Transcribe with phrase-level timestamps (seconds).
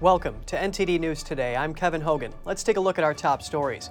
[0.00, 1.54] Welcome to NTD News Today.
[1.54, 2.32] I'm Kevin Hogan.
[2.46, 3.90] Let's take a look at our top stories.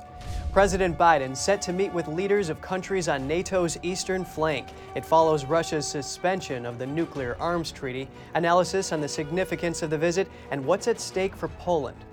[0.51, 4.69] President Biden set to meet with leaders of countries on NATO's eastern flank.
[4.95, 9.99] It follows Russia's suspension of the nuclear arms treaty, analysis on the significance of the
[9.99, 12.03] visit, and what's at stake for Poland.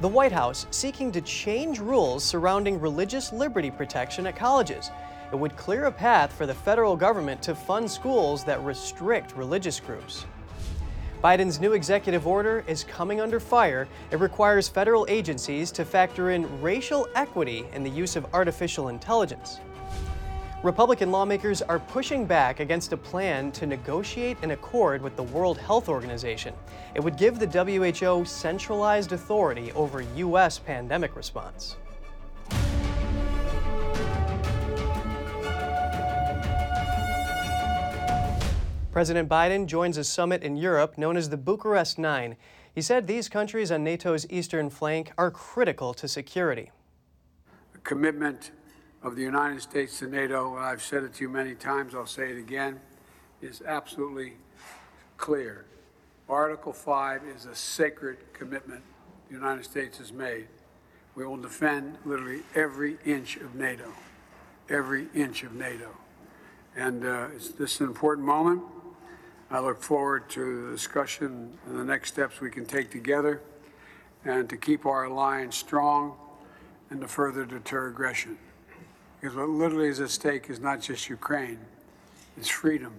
[0.00, 4.90] The White House seeking to change rules surrounding religious liberty protection at colleges.
[5.30, 9.78] It would clear a path for the federal government to fund schools that restrict religious
[9.78, 10.26] groups.
[11.22, 13.86] Biden's new executive order is coming under fire.
[14.10, 19.60] It requires federal agencies to factor in racial equity in the use of artificial intelligence.
[20.64, 25.58] Republican lawmakers are pushing back against a plan to negotiate an accord with the World
[25.58, 26.54] Health Organization.
[26.96, 30.58] It would give the WHO centralized authority over U.S.
[30.58, 31.76] pandemic response.
[38.92, 42.36] President Biden joins a summit in Europe known as the Bucharest Nine.
[42.74, 46.70] He said these countries on NATO's eastern flank are critical to security.
[47.72, 48.50] The commitment
[49.02, 52.04] of the United States to NATO, and I've said it to you many times, I'll
[52.04, 52.80] say it again,
[53.40, 54.34] is absolutely
[55.16, 55.64] clear.
[56.28, 58.82] Article 5 is a sacred commitment
[59.28, 60.48] the United States has made.
[61.14, 63.90] We will defend literally every inch of NATO,
[64.68, 65.96] every inch of NATO.
[66.76, 68.62] And uh, it's, this is an important moment.
[69.52, 73.42] I look forward to the discussion and the next steps we can take together
[74.24, 76.14] and to keep our alliance strong
[76.88, 78.38] and to further deter aggression.
[79.20, 81.58] Because what literally is at stake is not just Ukraine,
[82.38, 82.94] it's freedom.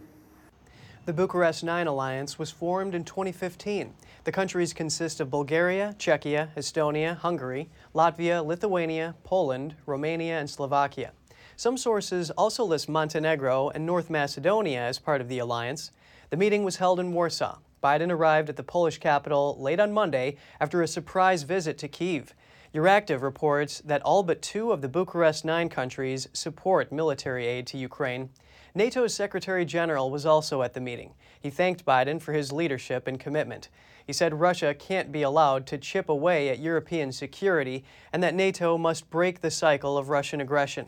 [1.08, 3.92] The Bucharest Nine Alliance was formed in 2015.
[4.24, 11.14] The countries consist of Bulgaria, Czechia, Estonia, Hungary, Latvia, Lithuania, Poland, Romania, and Slovakia.
[11.56, 15.92] Some sources also list Montenegro and North Macedonia as part of the alliance.
[16.30, 17.60] The meeting was held in Warsaw.
[17.84, 22.34] Biden arrived at the Polish capital late on Monday after a surprise visit to Kiev.
[22.74, 27.78] Euractiv reports that all but two of the Bucharest Nine countries support military aid to
[27.78, 28.30] Ukraine.
[28.74, 31.14] NATO's Secretary General was also at the meeting.
[31.40, 33.70] He thanked Biden for his leadership and commitment.
[34.08, 38.78] He said Russia can't be allowed to chip away at European security and that NATO
[38.78, 40.88] must break the cycle of Russian aggression.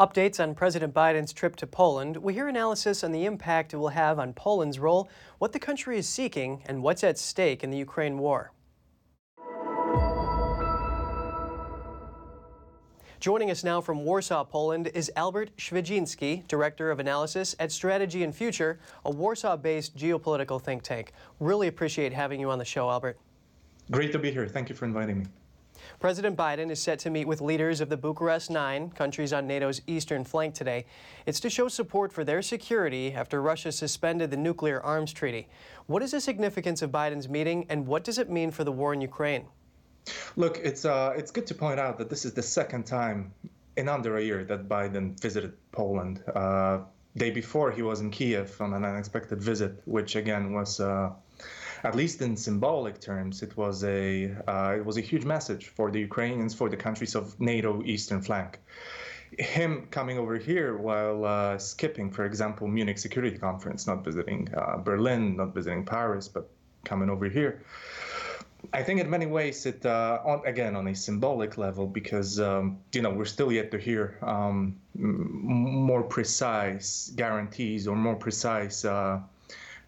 [0.00, 2.16] Updates on President Biden's trip to Poland.
[2.16, 5.98] We hear analysis on the impact it will have on Poland's role, what the country
[5.98, 8.52] is seeking, and what's at stake in the Ukraine war.
[13.20, 18.34] Joining us now from Warsaw, Poland, is Albert Świdziński, Director of Analysis at Strategy and
[18.34, 21.12] Future, a Warsaw based geopolitical think tank.
[21.40, 23.18] Really appreciate having you on the show, Albert.
[23.90, 24.48] Great to be here.
[24.48, 25.26] Thank you for inviting me.
[26.00, 29.82] President Biden is set to meet with leaders of the Bucharest Nine, countries on NATO's
[29.86, 30.86] eastern flank today.
[31.26, 35.46] It's to show support for their security after Russia suspended the nuclear arms treaty.
[35.88, 38.94] What is the significance of Biden's meeting, and what does it mean for the war
[38.94, 39.44] in Ukraine?
[40.36, 43.34] Look, it's uh, it's good to point out that this is the second time
[43.76, 46.24] in under a year that Biden visited Poland.
[46.34, 46.78] Uh,
[47.14, 50.80] day before, he was in Kiev on an unexpected visit, which again was.
[50.80, 51.10] Uh,
[51.82, 55.90] at least in symbolic terms, it was a uh, it was a huge message for
[55.90, 58.58] the Ukrainians, for the countries of NATO eastern flank.
[59.38, 64.76] Him coming over here while uh, skipping, for example, Munich Security Conference, not visiting uh,
[64.78, 66.50] Berlin, not visiting Paris, but
[66.84, 67.62] coming over here.
[68.72, 72.78] I think in many ways it uh, on, again on a symbolic level because um,
[72.92, 79.20] you know we're still yet to hear um, more precise guarantees or more precise uh,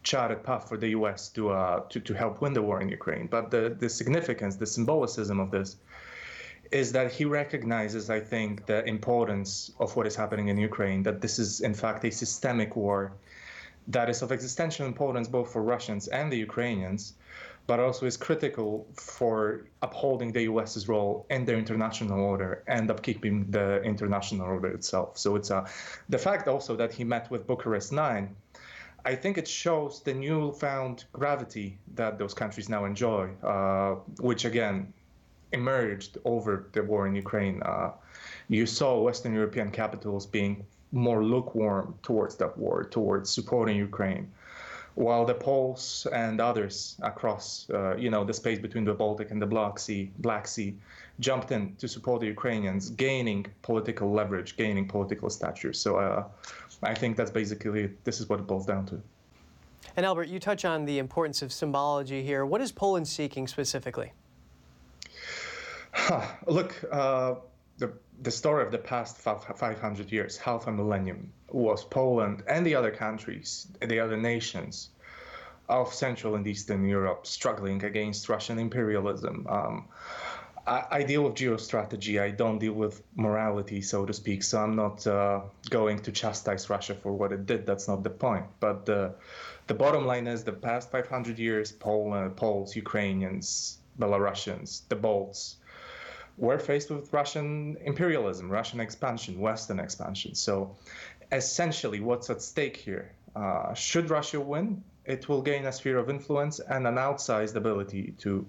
[0.02, 1.28] charted path for the U.S.
[1.30, 3.26] to uh, to to help win the war in Ukraine.
[3.26, 5.76] But the the significance, the symbolicism of this,
[6.70, 11.02] is that he recognizes, I think, the importance of what is happening in Ukraine.
[11.02, 13.12] That this is in fact a systemic war
[13.88, 17.14] that is of existential importance both for Russians and the Ukrainians,
[17.66, 23.50] but also is critical for upholding the US's role in the international order and upkeeping
[23.50, 25.18] the international order itself.
[25.18, 25.66] So it's a,
[26.08, 28.34] the fact also that he met with Bucharest Nine
[29.04, 34.92] I think it shows the newfound gravity that those countries now enjoy, uh, which again
[35.52, 37.62] emerged over the war in Ukraine.
[37.62, 37.90] Uh,
[38.48, 44.30] you saw Western European capitals being more lukewarm towards that war, towards supporting Ukraine,
[44.94, 49.40] while the Poles and others across, uh, you know, the space between the Baltic and
[49.40, 50.76] the Black Sea, Black Sea,
[51.18, 55.72] jumped in to support the Ukrainians, gaining political leverage, gaining political stature.
[55.72, 56.24] So uh,
[56.82, 59.00] I think that's basically this is what it boils down to.
[59.96, 62.46] And Albert, you touch on the importance of symbology here.
[62.46, 64.12] What is Poland seeking specifically?
[65.92, 66.26] Huh.
[66.46, 67.34] Look, uh,
[67.78, 67.92] the,
[68.22, 72.90] the story of the past 500 years, half a millennium, was Poland and the other
[72.90, 74.90] countries, the other nations,
[75.68, 79.46] of Central and Eastern Europe struggling against Russian imperialism.
[79.48, 79.88] Um,
[80.66, 82.20] I, I, deal with geostrategy.
[82.20, 84.42] I don't deal with morality, so to speak.
[84.42, 87.66] So I'm not uh, going to chastise Russia for what it did.
[87.66, 88.46] That's not the point.
[88.60, 89.14] But the
[89.66, 95.56] the bottom line is the past 500 years, Poland, Poles, Ukrainians, Belarusians, the Balts,
[96.36, 100.34] were faced with Russian imperialism, Russian expansion, Western expansion.
[100.34, 100.76] So
[101.30, 103.12] essentially, what's at stake here?
[103.34, 108.14] Uh, should Russia win, it will gain a sphere of influence and an outsized ability
[108.18, 108.46] to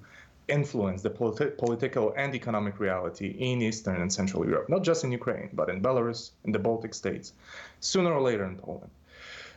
[0.47, 5.11] influence the politi- political and economic reality in Eastern and Central Europe, not just in
[5.11, 7.33] Ukraine, but in Belarus, in the Baltic states,
[7.79, 8.91] sooner or later in Poland.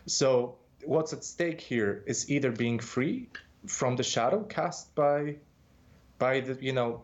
[0.05, 0.55] So,
[0.85, 3.29] what's at stake here is either being free
[3.65, 5.35] from the shadow cast by,
[6.17, 7.01] by the you know,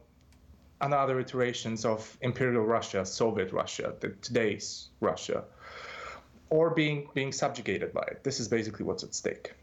[0.79, 5.44] another iterations of imperial Russia, Soviet Russia, the, today's Russia,
[6.50, 8.24] or being being subjugated by it.
[8.24, 9.53] This is basically what's at stake.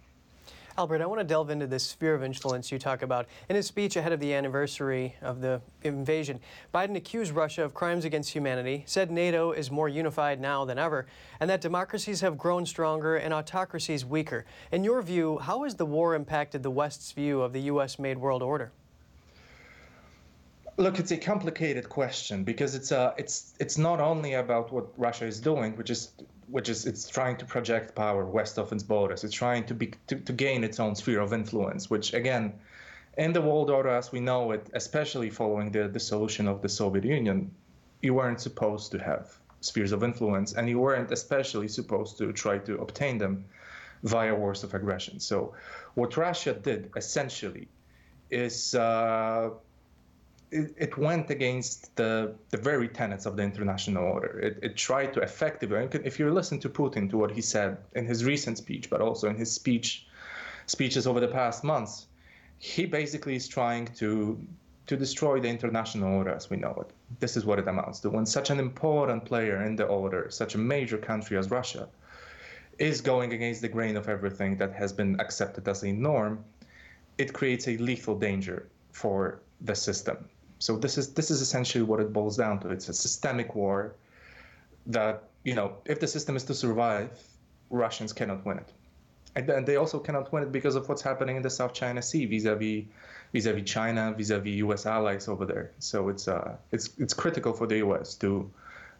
[0.80, 3.26] Albert, I want to delve into this sphere of influence you talk about.
[3.50, 6.40] In his speech ahead of the anniversary of the invasion,
[6.72, 11.04] Biden accused Russia of crimes against humanity, said NATO is more unified now than ever,
[11.38, 14.46] and that democracies have grown stronger and autocracies weaker.
[14.72, 17.98] In your view, how has the war impacted the West's view of the U.S.
[17.98, 18.72] made world order?
[20.78, 25.26] Look, it's a complicated question because it's uh, it's it's not only about what Russia
[25.26, 26.12] is doing, which is
[26.50, 29.24] which is it's trying to project power west of its borders.
[29.24, 32.54] It's trying to be to, to gain its own sphere of influence, which again,
[33.16, 37.04] in the world order as we know it, especially following the dissolution of the Soviet
[37.04, 37.50] Union,
[38.02, 42.58] you weren't supposed to have spheres of influence, and you weren't especially supposed to try
[42.58, 43.44] to obtain them
[44.02, 45.20] via wars of aggression.
[45.20, 45.54] So,
[45.94, 47.68] what Russia did essentially
[48.30, 49.50] is uh,
[50.50, 54.38] it, it, went against the, the very tenets of the international order.
[54.40, 58.06] It, it tried to effectively, if you listen to Putin, to what he said in
[58.06, 60.06] his recent speech, but also in his speech
[60.66, 62.06] speeches over the past months,
[62.58, 64.38] he basically is trying to
[64.86, 66.90] to destroy the international order as we know it.
[67.20, 68.10] This is what it amounts to.
[68.10, 71.88] When such an important player in the order, such a major country as Russia,
[72.78, 76.44] is going against the grain of everything that has been accepted as a norm,
[77.18, 80.16] it creates a lethal danger for the system.
[80.60, 82.68] So this is this is essentially what it boils down to.
[82.68, 83.94] It's a systemic war
[84.86, 87.10] that you know if the system is to survive,
[87.70, 88.68] Russians cannot win it,
[89.36, 92.26] and they also cannot win it because of what's happening in the South China Sea
[92.26, 92.84] vis-a-vis
[93.32, 94.84] vis-a-vis China, vis-a-vis U.S.
[94.84, 95.70] allies over there.
[95.78, 98.14] So it's uh it's it's critical for the U.S.
[98.16, 98.50] to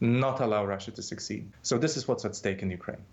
[0.01, 1.53] not allow Russia to succeed.
[1.63, 3.05] So this is what's at stake in Ukraine.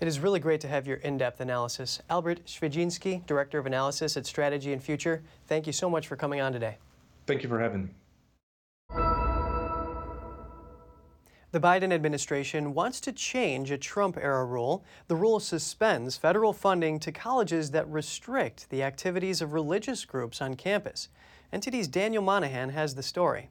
[0.00, 2.00] It is really great to have your in-depth analysis.
[2.08, 6.40] Albert Świdziński, Director of Analysis at Strategy and Future, thank you so much for coming
[6.40, 6.78] on today.
[7.30, 7.90] Thank you for having me.
[11.52, 14.84] The Biden administration wants to change a Trump era rule.
[15.06, 20.56] The rule suspends federal funding to colleges that restrict the activities of religious groups on
[20.56, 21.08] campus.
[21.52, 23.50] NTD's Daniel Monahan has the story.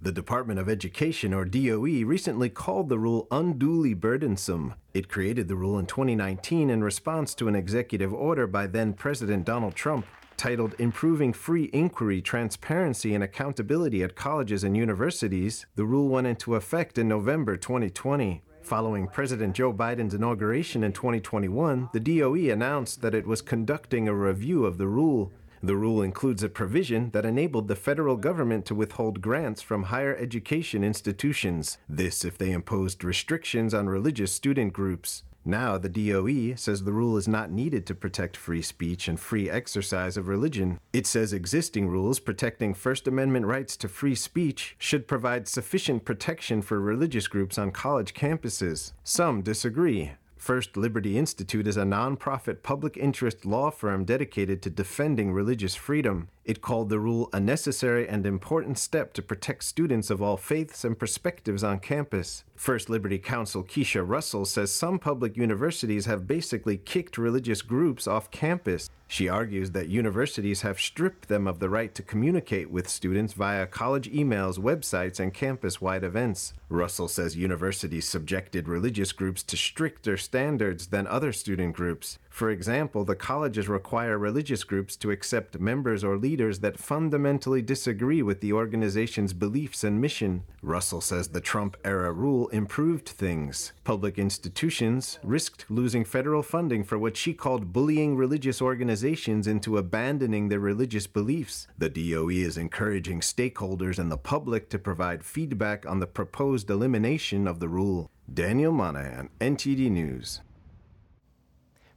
[0.00, 4.74] The Department of Education, or DOE, recently called the rule unduly burdensome.
[4.94, 9.44] It created the rule in 2019 in response to an executive order by then President
[9.44, 10.06] Donald Trump
[10.36, 16.54] titled Improving Free Inquiry, Transparency, and Accountability at Colleges and Universities, the rule went into
[16.54, 18.42] effect in November 2020.
[18.62, 24.14] Following President Joe Biden's inauguration in 2021, the DOE announced that it was conducting a
[24.14, 25.32] review of the rule.
[25.62, 30.16] The rule includes a provision that enabled the federal government to withhold grants from higher
[30.16, 35.22] education institutions, this if they imposed restrictions on religious student groups.
[35.48, 39.48] Now, the DOE says the rule is not needed to protect free speech and free
[39.48, 40.80] exercise of religion.
[40.92, 46.62] It says existing rules protecting First Amendment rights to free speech should provide sufficient protection
[46.62, 48.92] for religious groups on college campuses.
[49.04, 50.12] Some disagree.
[50.46, 56.28] First Liberty Institute is a nonprofit public interest law firm dedicated to defending religious freedom.
[56.44, 60.84] It called the rule a necessary and important step to protect students of all faiths
[60.84, 62.44] and perspectives on campus.
[62.54, 68.30] First Liberty Counsel Keisha Russell says some public universities have basically kicked religious groups off
[68.30, 68.88] campus.
[69.08, 73.66] She argues that universities have stripped them of the right to communicate with students via
[73.66, 76.52] college emails, websites, and campus wide events.
[76.68, 82.18] Russell says universities subjected religious groups to stricter standards than other student groups.
[82.36, 88.20] For example, the colleges require religious groups to accept members or leaders that fundamentally disagree
[88.20, 90.42] with the organization's beliefs and mission.
[90.60, 93.72] Russell says the Trump era rule improved things.
[93.84, 100.50] Public institutions risked losing federal funding for what she called bullying religious organizations into abandoning
[100.50, 101.66] their religious beliefs.
[101.78, 107.48] The DOE is encouraging stakeholders and the public to provide feedback on the proposed elimination
[107.48, 108.10] of the rule.
[108.30, 110.42] Daniel Monahan, NTD News.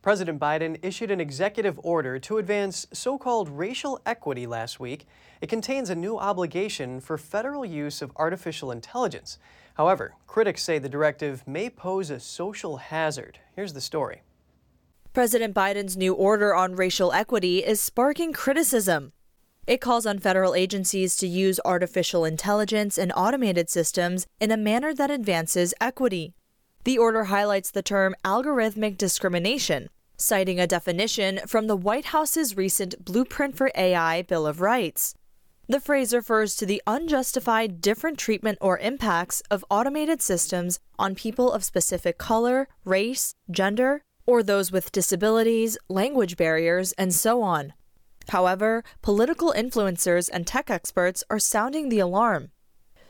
[0.01, 5.05] President Biden issued an executive order to advance so called racial equity last week.
[5.41, 9.37] It contains a new obligation for federal use of artificial intelligence.
[9.73, 13.39] However, critics say the directive may pose a social hazard.
[13.55, 14.21] Here's the story.
[15.11, 19.11] President Biden's new order on racial equity is sparking criticism.
[19.67, 24.93] It calls on federal agencies to use artificial intelligence and automated systems in a manner
[24.93, 26.33] that advances equity.
[26.85, 33.03] The order highlights the term algorithmic discrimination, citing a definition from the White House's recent
[33.03, 35.13] Blueprint for AI Bill of Rights.
[35.67, 41.51] The phrase refers to the unjustified different treatment or impacts of automated systems on people
[41.51, 47.73] of specific color, race, gender, or those with disabilities, language barriers, and so on.
[48.29, 52.51] However, political influencers and tech experts are sounding the alarm.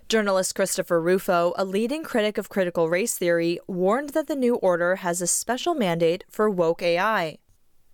[0.10, 4.96] Journalist Christopher Rufo, a leading critic of critical race theory, warned that the new order
[4.96, 7.38] has a special mandate for woke AI.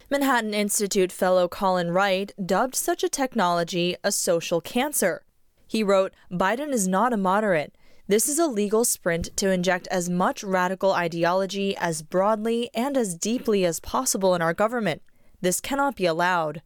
[0.09, 5.25] Manhattan Institute fellow Colin Wright dubbed such a technology a social cancer.
[5.67, 7.75] He wrote, Biden is not a moderate.
[8.07, 13.15] This is a legal sprint to inject as much radical ideology as broadly and as
[13.15, 15.01] deeply as possible in our government.
[15.41, 16.61] This cannot be allowed.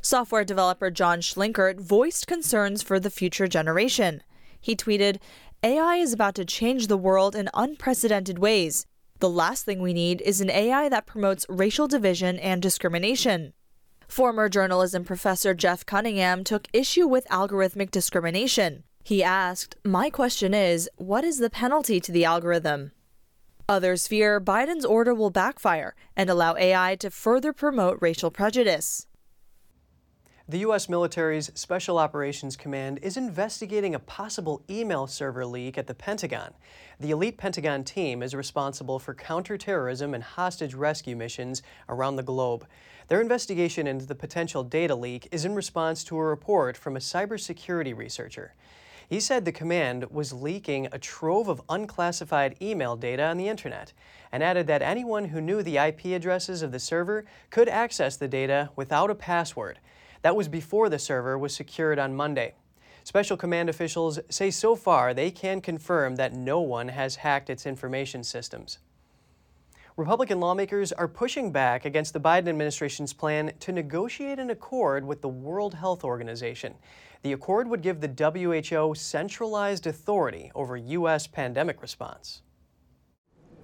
[0.00, 4.24] Software developer John Schlinkert voiced concerns for the future generation.
[4.62, 5.18] He tweeted,
[5.62, 8.86] AI is about to change the world in unprecedented ways.
[9.18, 13.52] The last thing we need is an AI that promotes racial division and discrimination.
[14.08, 18.84] Former journalism professor Jeff Cunningham took issue with algorithmic discrimination.
[19.04, 22.92] He asked, My question is, what is the penalty to the algorithm?
[23.68, 29.06] Others fear Biden's order will backfire and allow AI to further promote racial prejudice.
[30.52, 30.86] The U.S.
[30.86, 36.52] military's Special Operations Command is investigating a possible email server leak at the Pentagon.
[37.00, 42.66] The elite Pentagon team is responsible for counterterrorism and hostage rescue missions around the globe.
[43.08, 47.00] Their investigation into the potential data leak is in response to a report from a
[47.00, 48.52] cybersecurity researcher.
[49.08, 53.94] He said the command was leaking a trove of unclassified email data on the internet
[54.30, 58.28] and added that anyone who knew the IP addresses of the server could access the
[58.28, 59.78] data without a password.
[60.22, 62.54] That was before the server was secured on Monday.
[63.04, 67.66] Special Command officials say so far they can confirm that no one has hacked its
[67.66, 68.78] information systems.
[69.96, 75.20] Republican lawmakers are pushing back against the Biden administration's plan to negotiate an accord with
[75.20, 76.74] the World Health Organization.
[77.22, 81.26] The accord would give the WHO centralized authority over U.S.
[81.26, 82.42] pandemic response.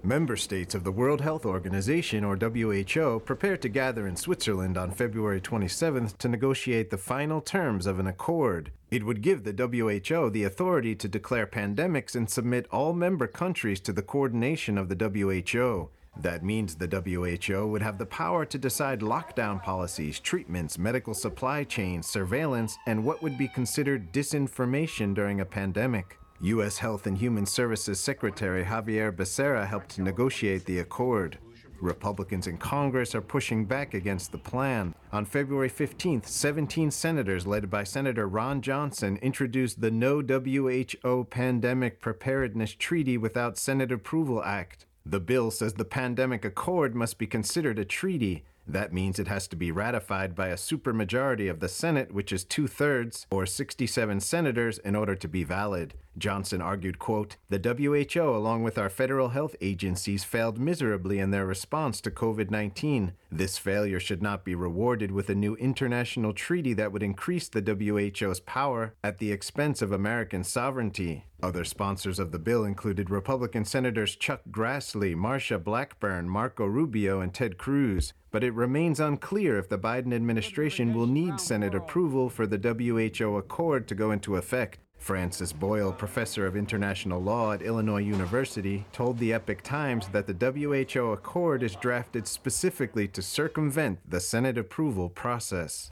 [0.03, 4.91] Member states of the World Health Organization, or WHO, prepared to gather in Switzerland on
[4.91, 8.71] February 27th to negotiate the final terms of an accord.
[8.89, 13.81] It would give the WHO the authority to declare pandemics and submit all member countries
[13.81, 15.89] to the coordination of the WHO.
[16.17, 21.65] That means the WHO would have the power to decide lockdown policies, treatments, medical supply
[21.65, 26.18] chains, surveillance, and what would be considered disinformation during a pandemic.
[26.41, 26.77] U.S.
[26.77, 31.37] Health and Human Services Secretary Xavier Becerra helped negotiate the accord.
[31.81, 34.95] Republicans in Congress are pushing back against the plan.
[35.11, 41.99] On February 15th, 17 senators, led by Senator Ron Johnson, introduced the No WHO Pandemic
[41.99, 44.85] Preparedness Treaty Without Senate Approval Act.
[45.05, 48.45] The bill says the pandemic accord must be considered a treaty.
[48.67, 52.43] That means it has to be ratified by a supermajority of the Senate, which is
[52.43, 55.95] two thirds, or 67 senators, in order to be valid.
[56.17, 61.45] Johnson argued, quote, The WHO, along with our federal health agencies, failed miserably in their
[61.45, 63.13] response to COVID 19.
[63.31, 67.61] This failure should not be rewarded with a new international treaty that would increase the
[67.61, 71.25] WHO's power at the expense of American sovereignty.
[71.41, 77.33] Other sponsors of the bill included Republican Senators Chuck Grassley, Marsha Blackburn, Marco Rubio, and
[77.33, 78.13] Ted Cruz.
[78.29, 83.37] But it remains unclear if the Biden administration will need Senate approval for the WHO
[83.37, 84.79] accord to go into effect.
[84.97, 90.33] Francis Boyle, professor of international law at Illinois University, told the Epoch Times that the
[90.33, 95.89] WHO accord is drafted specifically to circumvent the Senate approval process.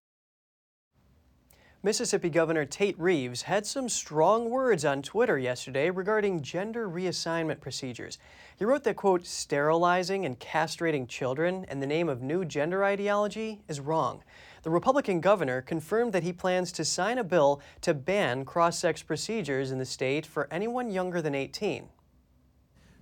[1.83, 8.17] Mississippi Governor Tate Reeves had some strong words on Twitter yesterday regarding gender reassignment procedures.
[8.57, 13.61] He wrote that, quote, sterilizing and castrating children in the name of new gender ideology
[13.67, 14.23] is wrong.
[14.63, 19.03] The Republican governor confirmed that he plans to sign a bill to ban cross sex
[19.03, 21.87] procedures in the state for anyone younger than 18.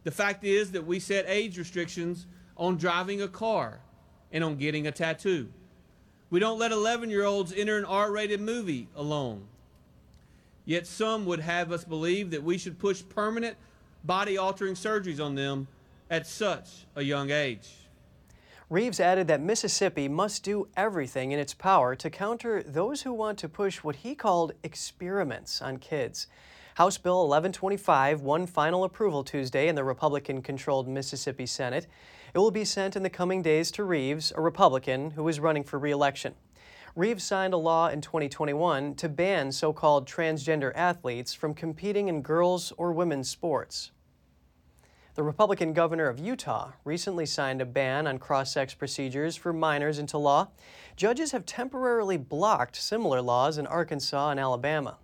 [0.03, 2.27] The fact is that we set age restrictions
[2.57, 3.79] on driving a car
[4.33, 5.49] and on getting a tattoo.
[6.35, 9.45] We don't let 11 year olds enter an R rated movie alone.
[10.65, 13.55] Yet some would have us believe that we should push permanent
[14.03, 15.69] body altering surgeries on them
[16.09, 17.69] at such a young age.
[18.69, 23.39] Reeves added that Mississippi must do everything in its power to counter those who want
[23.39, 26.27] to push what he called experiments on kids.
[26.73, 31.87] House Bill 1125 won final approval Tuesday in the Republican controlled Mississippi Senate.
[32.35, 35.63] It will be sent in the coming days to Reeves, a Republican who is running
[35.63, 36.35] for re election.
[36.93, 42.21] Reeves signed a law in 2021 to ban so called transgender athletes from competing in
[42.21, 43.91] girls' or women's sports.
[45.13, 49.97] The Republican governor of Utah recently signed a ban on cross sex procedures for minors
[49.97, 50.49] into law.
[50.97, 54.97] Judges have temporarily blocked similar laws in Arkansas and Alabama.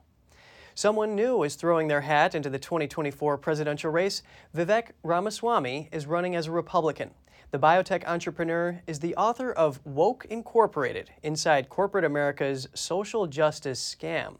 [0.75, 4.21] Someone new is throwing their hat into the 2024 presidential race.
[4.53, 7.11] Vivek Ramaswamy is running as a Republican.
[7.51, 14.37] The biotech entrepreneur is the author of Woke Incorporated Inside Corporate America's Social Justice Scam.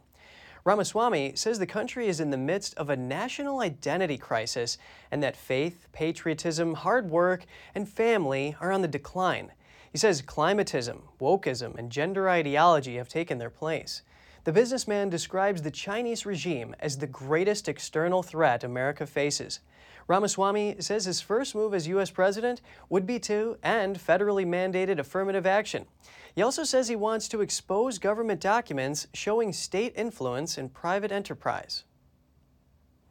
[0.64, 4.78] Ramaswamy says the country is in the midst of a national identity crisis
[5.12, 7.44] and that faith, patriotism, hard work,
[7.76, 9.52] and family are on the decline.
[9.92, 14.04] He says climatism, wokeism, and gender ideology have taken their place.
[14.44, 19.60] The businessman describes the Chinese regime as the greatest external threat America faces.
[20.08, 22.10] Ramaswamy says his first move as U.S.
[22.10, 25.86] president would be to end federally mandated affirmative action.
[26.34, 31.84] He also says he wants to expose government documents showing state influence in private enterprise.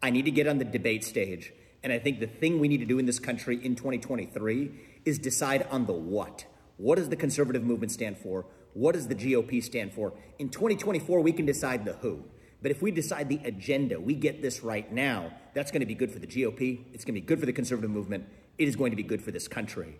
[0.03, 1.53] I need to get on the debate stage.
[1.85, 4.71] And I think the thing we need to do in this country in 2023
[5.05, 6.45] is decide on the what.
[6.77, 8.47] What does the conservative movement stand for?
[8.75, 10.12] What does the GOP stand for?
[10.39, 12.25] In 2024, we can decide the who.
[12.62, 15.95] But if we decide the agenda, we get this right now, that's going to be
[15.95, 16.85] good for the GOP.
[16.93, 18.27] It's going to be good for the conservative movement.
[18.59, 19.99] It is going to be good for this country.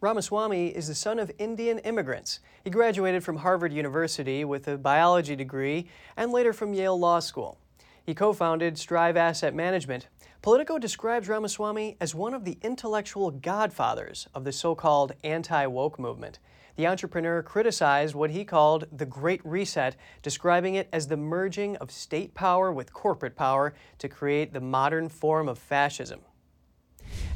[0.00, 2.40] Ramaswamy is the son of Indian immigrants.
[2.64, 7.58] He graduated from Harvard University with a biology degree and later from Yale Law School.
[8.04, 10.08] He co founded Strive Asset Management.
[10.42, 16.00] Politico describes Ramaswamy as one of the intellectual godfathers of the so called anti woke
[16.00, 16.40] movement.
[16.76, 21.90] The entrepreneur criticized what he called the Great Reset, describing it as the merging of
[21.90, 26.20] state power with corporate power to create the modern form of fascism.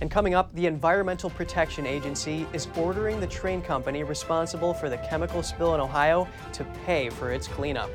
[0.00, 4.98] And coming up, the Environmental Protection Agency is ordering the train company responsible for the
[4.98, 7.90] chemical spill in Ohio to pay for its cleanup.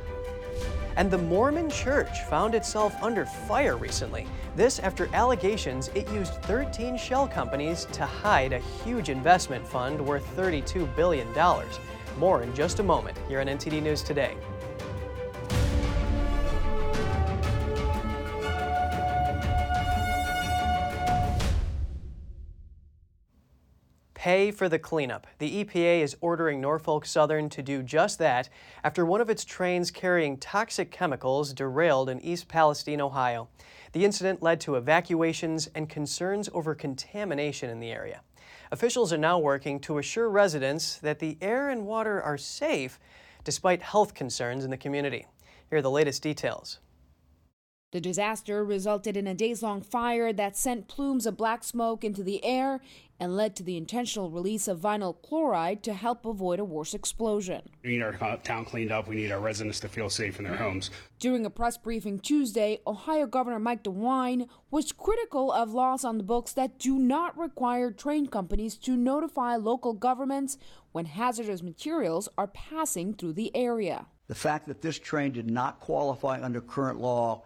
[0.96, 4.28] And the Mormon Church found itself under fire recently.
[4.56, 10.26] This after allegations it used 13 shell companies to hide a huge investment fund worth
[10.36, 11.28] $32 billion.
[12.18, 14.36] More in just a moment here on NTD News Today.
[24.22, 25.26] Pay for the cleanup.
[25.40, 28.50] The EPA is ordering Norfolk Southern to do just that
[28.84, 33.50] after one of its trains carrying toxic chemicals derailed in East Palestine, Ohio.
[33.94, 38.22] The incident led to evacuations and concerns over contamination in the area.
[38.72, 43.00] Officials are now working to assure residents that the air and water are safe
[43.44, 45.26] despite health concerns in the community.
[45.72, 46.78] Here are the latest details.
[47.92, 52.24] The disaster resulted in a days long fire that sent plumes of black smoke into
[52.24, 52.80] the air
[53.22, 57.62] and led to the intentional release of vinyl chloride to help avoid a worse explosion.
[57.84, 59.08] We need our town cleaned up.
[59.08, 60.90] We need our residents to feel safe in their homes.
[61.20, 66.24] During a press briefing Tuesday, Ohio Governor Mike DeWine was critical of laws on the
[66.24, 70.58] books that do not require train companies to notify local governments
[70.92, 74.08] when hazardous materials are passing through the area.
[74.30, 77.44] The fact that this train did not qualify under current law,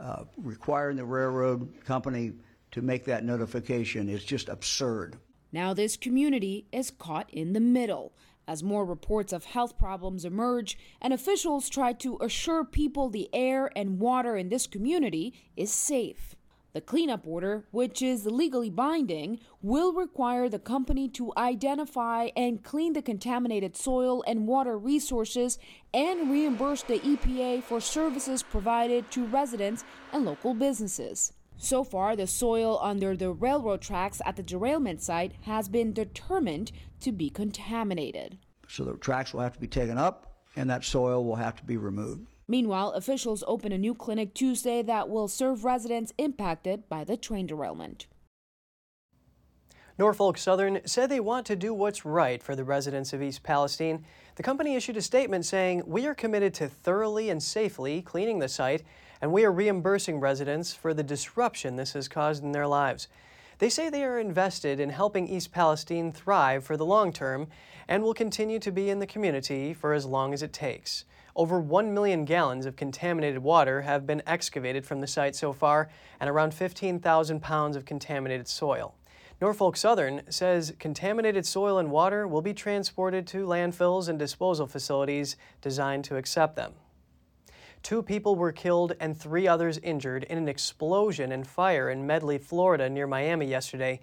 [0.00, 2.32] uh, requiring the railroad company
[2.72, 5.16] to make that notification is just absurd.
[5.52, 8.12] Now, this community is caught in the middle
[8.46, 13.70] as more reports of health problems emerge and officials try to assure people the air
[13.76, 16.34] and water in this community is safe.
[16.74, 22.92] The cleanup order, which is legally binding, will require the company to identify and clean
[22.92, 25.58] the contaminated soil and water resources
[25.92, 31.32] and reimburse the EPA for services provided to residents and local businesses.
[31.58, 36.70] So far, the soil under the railroad tracks at the derailment site has been determined
[37.00, 38.38] to be contaminated.
[38.68, 41.64] So the tracks will have to be taken up and that soil will have to
[41.64, 42.28] be removed.
[42.46, 47.46] Meanwhile, officials open a new clinic Tuesday that will serve residents impacted by the train
[47.46, 48.06] derailment.
[49.98, 54.04] Norfolk Southern said they want to do what's right for the residents of East Palestine.
[54.36, 58.48] The company issued a statement saying, We are committed to thoroughly and safely cleaning the
[58.48, 58.84] site
[59.20, 63.08] and we are reimbursing residents for the disruption this has caused in their lives.
[63.58, 67.48] They say they are invested in helping East Palestine thrive for the long term
[67.88, 71.04] and will continue to be in the community for as long as it takes.
[71.34, 75.88] Over 1 million gallons of contaminated water have been excavated from the site so far,
[76.20, 78.94] and around 15,000 pounds of contaminated soil.
[79.40, 85.36] Norfolk Southern says contaminated soil and water will be transported to landfills and disposal facilities
[85.60, 86.74] designed to accept them.
[87.88, 92.36] Two people were killed and three others injured in an explosion and fire in Medley,
[92.36, 93.98] Florida, near Miami yesterday.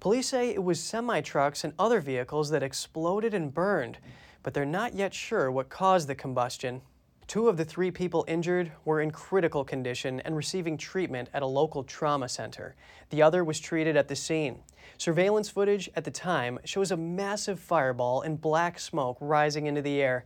[0.00, 3.98] Police say it was semi trucks and other vehicles that exploded and burned,
[4.42, 6.82] but they're not yet sure what caused the combustion.
[7.28, 11.46] Two of the three people injured were in critical condition and receiving treatment at a
[11.46, 12.74] local trauma center.
[13.10, 14.62] The other was treated at the scene.
[14.96, 20.02] Surveillance footage at the time shows a massive fireball and black smoke rising into the
[20.02, 20.24] air.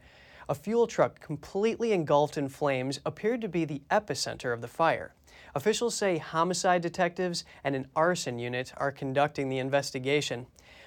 [0.48, 5.14] A fuel truck completely engulfed in flames appeared to be the epicenter of the fire.
[5.55, 10.46] Officials say homicide detectives and an arson unit are conducting the investigation.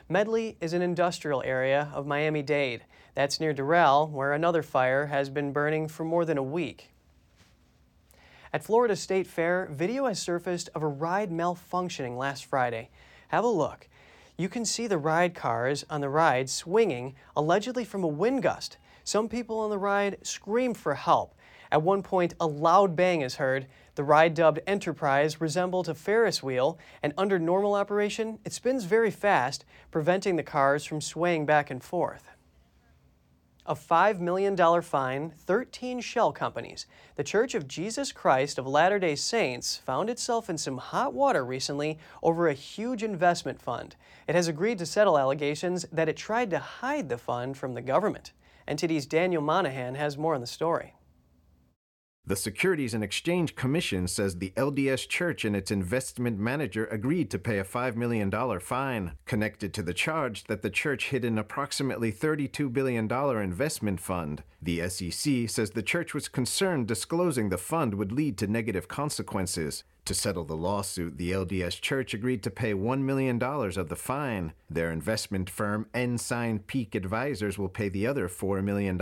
[0.10, 2.84] Medley is an industrial area of Miami Dade.
[3.14, 6.92] That's near Doral, where another fire has been burning for more than a week.
[8.52, 12.90] At Florida State Fair, video has surfaced of a ride malfunctioning last Friday.
[13.30, 13.88] Have a look.
[14.38, 18.78] You can see the ride cars on the ride swinging, allegedly from a wind gust.
[19.06, 21.36] Some people on the ride scream for help.
[21.72, 23.68] At one point, a loud bang is heard.
[23.94, 29.12] The ride, dubbed Enterprise, resembles a Ferris wheel, and under normal operation, it spins very
[29.12, 32.30] fast, preventing the cars from swaying back and forth.
[33.68, 36.88] A $5 million fine, 13 shell companies.
[37.16, 41.46] The Church of Jesus Christ of Latter day Saints found itself in some hot water
[41.46, 43.96] recently over a huge investment fund.
[44.28, 47.84] It has agreed to settle allegations that it tried to hide the fund from the
[47.84, 48.32] government.
[48.68, 50.96] NTD's Daniel Monahan has more on the story.
[52.28, 57.38] The Securities and Exchange Commission says the LDS Church and its investment manager agreed to
[57.38, 62.12] pay a $5 million fine connected to the charge that the church hid an approximately
[62.12, 64.42] $32 billion investment fund.
[64.60, 69.84] The SEC says the church was concerned disclosing the fund would lead to negative consequences.
[70.06, 74.54] To settle the lawsuit, the LDS Church agreed to pay $1 million of the fine.
[74.68, 79.00] Their investment firm, Ensign Peak Advisors, will pay the other $4 million.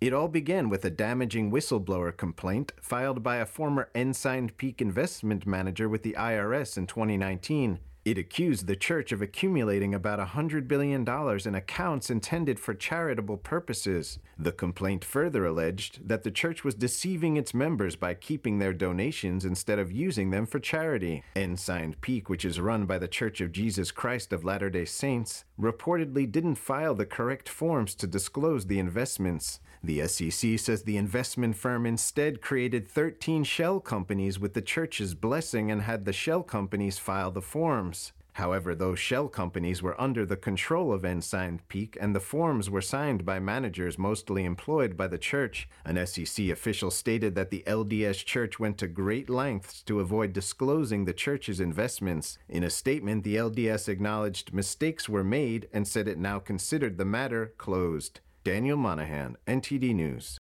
[0.00, 5.46] It all began with a damaging whistleblower complaint filed by a former Ensign Peak investment
[5.46, 7.80] manager with the IRS in 2019.
[8.02, 14.18] It accused the church of accumulating about $100 billion in accounts intended for charitable purposes.
[14.38, 19.44] The complaint further alleged that the church was deceiving its members by keeping their donations
[19.44, 21.24] instead of using them for charity.
[21.36, 25.44] Ensign Peak, which is run by the Church of Jesus Christ of Latter day Saints,
[25.60, 29.60] reportedly didn't file the correct forms to disclose the investments.
[29.82, 35.70] The SEC says the investment firm instead created 13 shell companies with the church's blessing
[35.70, 38.12] and had the shell companies file the forms.
[38.34, 42.80] However, those shell companies were under the control of Ensign Peak, and the forms were
[42.80, 45.68] signed by managers mostly employed by the church.
[45.84, 51.04] An SEC official stated that the LDS Church went to great lengths to avoid disclosing
[51.04, 52.38] the church's investments.
[52.48, 57.04] In a statement, the LDS acknowledged mistakes were made and said it now considered the
[57.04, 58.20] matter closed.
[58.42, 60.38] Daniel Monahan, NTD News.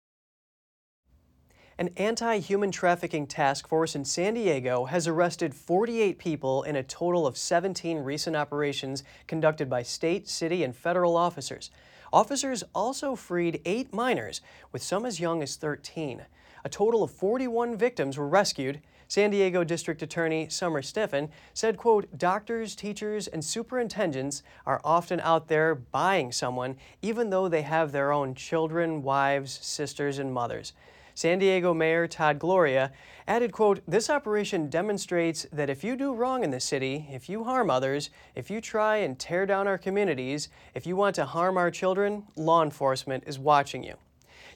[1.76, 6.82] An anti human trafficking task force in San Diego has arrested 48 people in a
[6.82, 11.70] total of 17 recent operations conducted by state, city, and federal officers.
[12.14, 14.40] Officers also freed eight minors,
[14.72, 16.24] with some as young as 13.
[16.64, 18.80] A total of 41 victims were rescued.
[19.12, 25.48] San Diego District Attorney Summer Stephan said, quote, doctors, teachers, and superintendents are often out
[25.48, 30.72] there buying someone even though they have their own children, wives, sisters, and mothers.
[31.14, 32.90] San Diego Mayor Todd Gloria
[33.28, 37.44] added, quote, this operation demonstrates that if you do wrong in the city, if you
[37.44, 41.58] harm others, if you try and tear down our communities, if you want to harm
[41.58, 43.96] our children, law enforcement is watching you.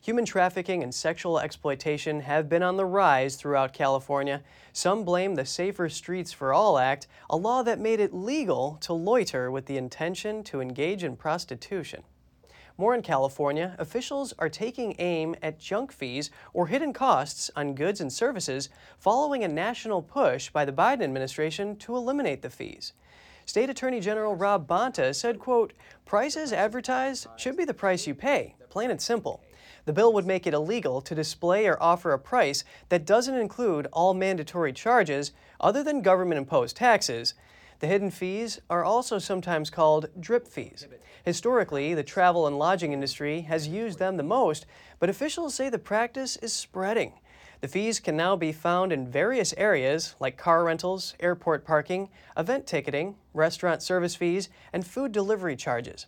[0.06, 4.40] Human trafficking and sexual exploitation have been on the rise throughout California.
[4.72, 8.92] Some blame the Safer Streets for All Act, a law that made it legal to
[8.92, 12.04] loiter with the intention to engage in prostitution.
[12.78, 18.00] More in California, officials are taking aim at junk fees or hidden costs on goods
[18.00, 18.68] and services
[19.00, 22.92] following a national push by the Biden administration to eliminate the fees.
[23.44, 25.72] State Attorney General Rob Bonta said, quote,
[26.04, 29.42] prices advertised should be the price you pay, plain and simple.
[29.86, 33.86] The bill would make it illegal to display or offer a price that doesn't include
[33.92, 37.34] all mandatory charges other than government imposed taxes.
[37.78, 40.88] The hidden fees are also sometimes called drip fees.
[41.24, 44.66] Historically, the travel and lodging industry has used them the most,
[44.98, 47.12] but officials say the practice is spreading.
[47.60, 52.66] The fees can now be found in various areas like car rentals, airport parking, event
[52.66, 56.06] ticketing, restaurant service fees, and food delivery charges.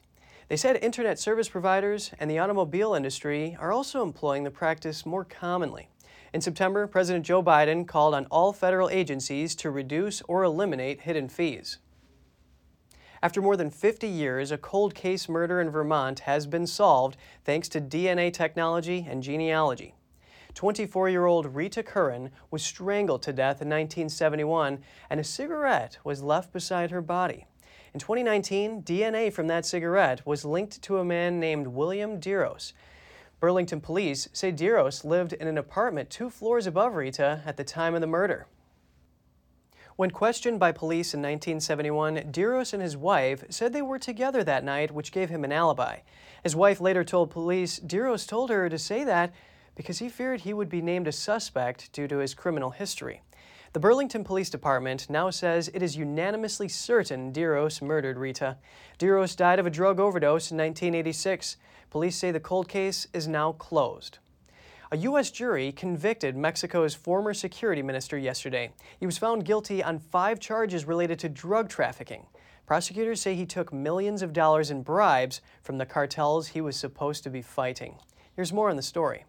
[0.49, 5.25] They said internet service providers and the automobile industry are also employing the practice more
[5.25, 5.91] commonly.
[6.33, 11.29] In September, President Joe Biden called on all federal agencies to reduce or eliminate hidden
[11.29, 11.79] fees.
[13.23, 17.69] After more than 50 years, a cold case murder in Vermont has been solved thanks
[17.71, 19.95] to DNA technology and genealogy.
[20.55, 24.79] 24 year old Rita Curran was strangled to death in 1971,
[25.11, 27.47] and a cigarette was left beside her body.
[27.95, 32.73] In 2019, DNA from that cigarette was linked to a man named William DeRoos.
[33.41, 37.95] Burlington police say DeRoos lived in an apartment two floors above Rita at the time
[37.95, 38.47] of the murder.
[39.97, 44.65] When questioned by police in 1971, DeRoos and his wife said they were together that
[44.65, 46.01] night, which gave him an alibi.
[46.43, 49.33] His wife later told police DeRoos told her to say that
[49.75, 53.23] because he feared he would be named a suspect due to his criminal history.
[53.75, 58.57] The Burlington Police Department now says it is unanimously certain DeRoos murdered Rita.
[58.99, 61.59] DeRoos died of a drug overdose in 1986.
[61.91, 64.19] Police say the cold case is now closed.
[64.91, 65.31] A U.S.
[65.31, 68.71] jury convicted Mexico's former security minister yesterday.
[68.99, 72.25] He was found guilty on five charges related to drug trafficking.
[72.67, 77.23] Prosecutors say he took millions of dollars in bribes from the cartels he was supposed
[77.25, 77.97] to be fighting.
[78.35, 79.27] Here's more on the story.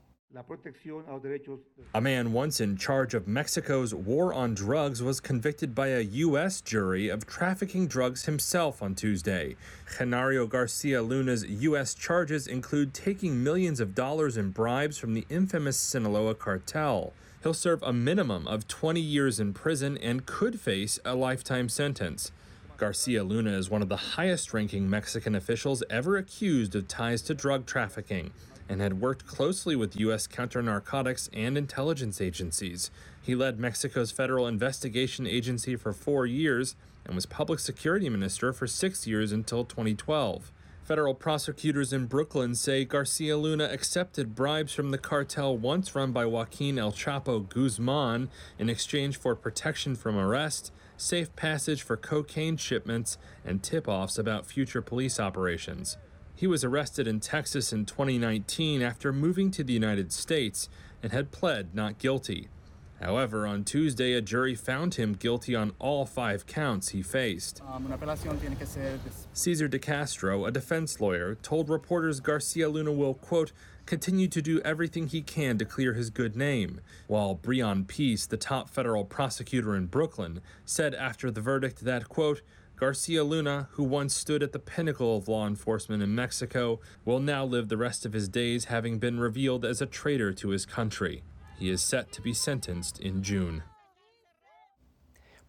[1.96, 6.62] A man once in charge of Mexico's war on drugs was convicted by a U.S.
[6.62, 9.56] jury of trafficking drugs himself on Tuesday.
[9.98, 11.96] Genaro Garcia Luna's U.S.
[11.96, 17.12] charges include taking millions of dollars in bribes from the infamous Sinaloa cartel.
[17.42, 22.32] He'll serve a minimum of 20 years in prison and could face a lifetime sentence.
[22.78, 27.34] Garcia Luna is one of the highest ranking Mexican officials ever accused of ties to
[27.34, 28.32] drug trafficking
[28.70, 30.28] and had worked closely with U.S.
[30.28, 32.92] counter narcotics and intelligence agencies.
[33.22, 38.68] He led Mexico's Federal Investigation Agency for four years and was public security minister for
[38.68, 40.52] six years until 2012.
[40.84, 46.26] Federal prosecutors in Brooklyn say Garcia Luna accepted bribes from the cartel once run by
[46.26, 53.20] Joaquin El Chapo Guzman in exchange for protection from arrest, safe passage for cocaine shipments,
[53.46, 55.98] and tip offs about future police operations.
[56.40, 60.70] He was arrested in Texas in 2019 after moving to the United States
[61.04, 62.48] and had pled not guilty.
[63.02, 67.62] However, on Tuesday, a jury found him guilty on all five counts he faced.
[69.34, 73.52] Cesar de Castro, a defense lawyer, told reporters Garcia Luna will, quote,
[73.86, 78.38] continue to do everything he can to clear his good name, while Breon Peace, the
[78.38, 82.42] top federal prosecutor in Brooklyn, said after the verdict that, quote,
[82.80, 87.44] Garcia Luna, who once stood at the pinnacle of law enforcement in Mexico, will now
[87.44, 91.22] live the rest of his days having been revealed as a traitor to his country.
[91.58, 93.64] He is set to be sentenced in June.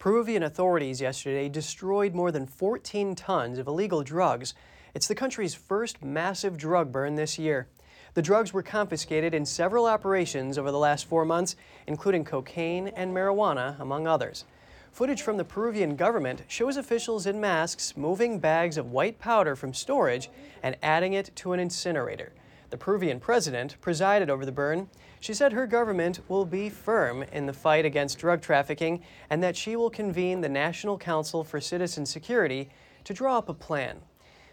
[0.00, 4.54] Peruvian authorities yesterday destroyed more than 14 tons of illegal drugs.
[4.92, 7.68] It's the country's first massive drug burn this year.
[8.14, 11.54] The drugs were confiscated in several operations over the last four months,
[11.86, 14.46] including cocaine and marijuana, among others.
[14.92, 19.72] Footage from the Peruvian government shows officials in masks moving bags of white powder from
[19.72, 20.28] storage
[20.62, 22.32] and adding it to an incinerator.
[22.70, 24.88] The Peruvian president presided over the burn.
[25.18, 29.56] She said her government will be firm in the fight against drug trafficking and that
[29.56, 32.68] she will convene the National Council for Citizen Security
[33.04, 34.00] to draw up a plan.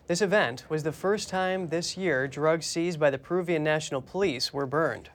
[0.08, 4.54] This event was the first time this year drugs seized by the Peruvian National Police
[4.54, 5.10] were burned.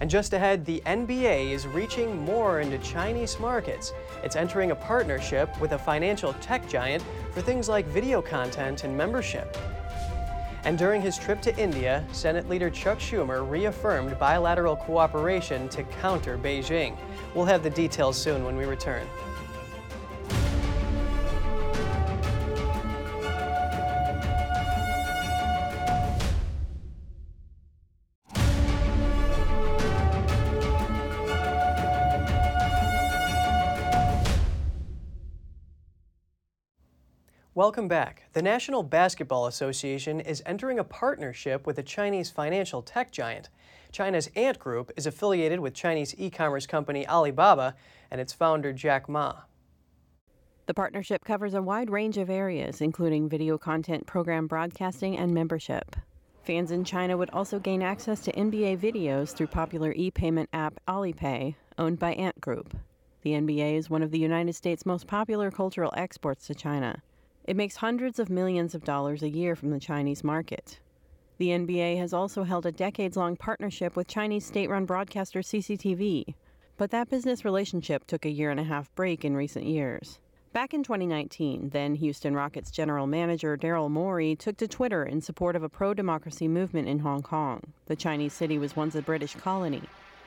[0.00, 3.92] And just ahead, the NBA is reaching more into Chinese markets.
[4.22, 8.96] It's entering a partnership with a financial tech giant for things like video content and
[8.96, 9.56] membership.
[10.64, 16.36] And during his trip to India, Senate leader Chuck Schumer reaffirmed bilateral cooperation to counter
[16.36, 16.96] Beijing.
[17.34, 19.06] We'll have the details soon when we return.
[37.58, 38.22] Welcome back.
[38.34, 43.48] The National Basketball Association is entering a partnership with a Chinese financial tech giant.
[43.90, 47.74] China's Ant Group is affiliated with Chinese e commerce company Alibaba
[48.12, 49.38] and its founder Jack Ma.
[50.66, 55.96] The partnership covers a wide range of areas, including video content, program broadcasting, and membership.
[56.44, 60.78] Fans in China would also gain access to NBA videos through popular e payment app
[60.86, 62.76] Alipay, owned by Ant Group.
[63.22, 67.02] The NBA is one of the United States' most popular cultural exports to China.
[67.48, 70.80] It makes hundreds of millions of dollars a year from the Chinese market.
[71.38, 76.34] The NBA has also held a decades long partnership with Chinese state run broadcaster CCTV,
[76.76, 80.18] but that business relationship took a year and a half break in recent years.
[80.52, 85.56] Back in 2019, then Houston Rockets general manager Daryl Morey took to Twitter in support
[85.56, 87.62] of a pro democracy movement in Hong Kong.
[87.86, 89.84] The Chinese city was once a British colony.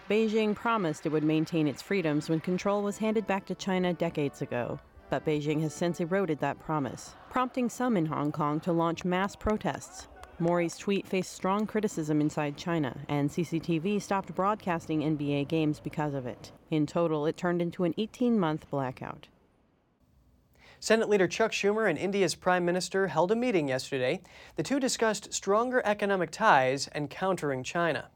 [0.10, 4.42] Beijing promised it would maintain its freedoms when control was handed back to China decades
[4.42, 4.80] ago.
[5.12, 9.36] But Beijing has since eroded that promise, prompting some in Hong Kong to launch mass
[9.36, 10.08] protests.
[10.40, 16.26] Morey's tweet faced strong criticism inside China, and CCTV stopped broadcasting NBA games because of
[16.26, 16.54] it.
[16.70, 19.28] In total, it turned into an 18 month blackout.
[20.80, 24.22] Senate Leader Chuck Schumer and India's Prime Minister held a meeting yesterday.
[24.56, 28.12] The two discussed stronger economic ties and countering China.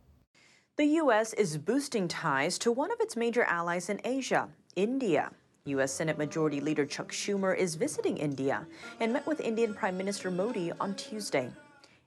[0.77, 1.33] The U.S.
[1.33, 5.31] is boosting ties to one of its major allies in Asia, India.
[5.67, 5.91] U.S.
[5.91, 8.67] Senate Majority Leader Chuck Schumer is visiting India
[8.99, 11.49] and met with Indian Prime Minister Modi on Tuesday.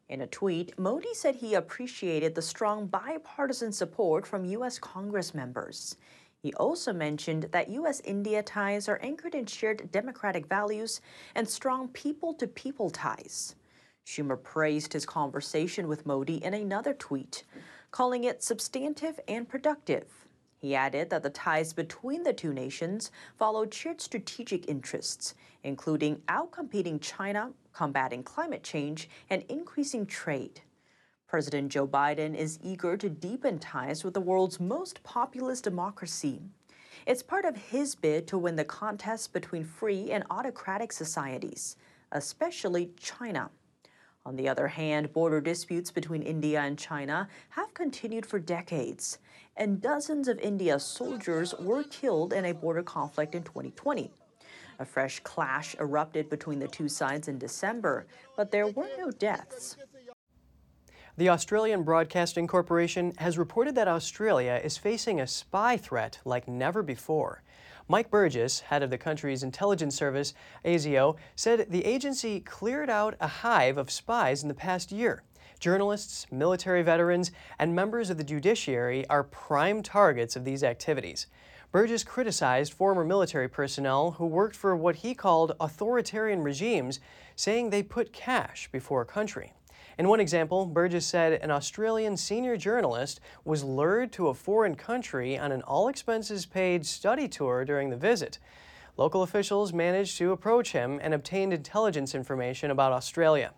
[0.08, 4.78] In a tweet, Modi said he appreciated the strong bipartisan support from U.S.
[4.78, 5.96] Congress members.
[6.40, 8.00] He also mentioned that U.S.
[8.04, 11.00] India ties are anchored in shared democratic values
[11.34, 13.56] and strong people to people ties.
[14.06, 17.42] Schumer praised his conversation with Modi in another tweet,
[17.90, 20.27] calling it substantive and productive.
[20.60, 27.00] He added that the ties between the two nations followed shared strategic interests, including outcompeting
[27.00, 30.62] China, combating climate change, and increasing trade.
[31.28, 36.40] President Joe Biden is eager to deepen ties with the world's most populous democracy.
[37.06, 41.76] It's part of his bid to win the contest between free and autocratic societies,
[42.10, 43.50] especially China.
[44.26, 49.18] On the other hand, border disputes between India and China have continued for decades,
[49.56, 54.10] and dozens of India's soldiers were killed in a border conflict in 2020.
[54.80, 59.76] A fresh clash erupted between the two sides in December, but there were no deaths.
[61.16, 66.80] The Australian Broadcasting Corporation has reported that Australia is facing a spy threat like never
[66.80, 67.42] before.
[67.90, 73.26] Mike Burgess, head of the country's intelligence service, ASIO, said the agency cleared out a
[73.26, 75.22] hive of spies in the past year.
[75.58, 81.28] Journalists, military veterans, and members of the judiciary are prime targets of these activities.
[81.72, 87.00] Burgess criticized former military personnel who worked for what he called authoritarian regimes,
[87.36, 89.54] saying they put cash before country.
[89.98, 95.36] In one example, Burgess said an Australian senior journalist was lured to a foreign country
[95.36, 98.38] on an all expenses paid study tour during the visit.
[98.96, 103.52] Local officials managed to approach him and obtained intelligence information about Australia.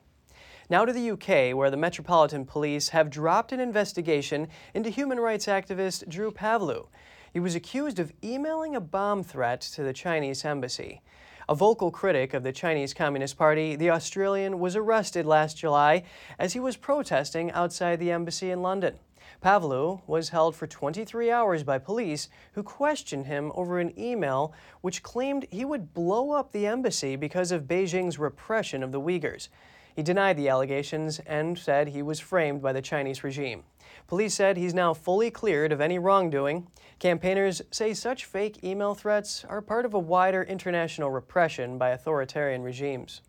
[0.70, 5.44] Now to the UK, where the Metropolitan Police have dropped an investigation into human rights
[5.44, 6.86] activist Drew Pavlou.
[7.34, 11.02] He was accused of emailing a bomb threat to the Chinese embassy.
[11.50, 16.04] A vocal critic of the Chinese Communist Party, the Australian was arrested last July
[16.38, 19.00] as he was protesting outside the embassy in London.
[19.42, 25.02] Pavlou was held for 23 hours by police who questioned him over an email which
[25.02, 29.48] claimed he would blow up the embassy because of Beijing's repression of the Uyghurs.
[29.96, 33.64] He denied the allegations and said he was framed by the Chinese regime.
[34.06, 36.66] Police said he's now fully cleared of any wrongdoing.
[36.98, 42.62] Campaigners say such fake email threats are part of a wider international repression by authoritarian
[42.62, 43.22] regimes.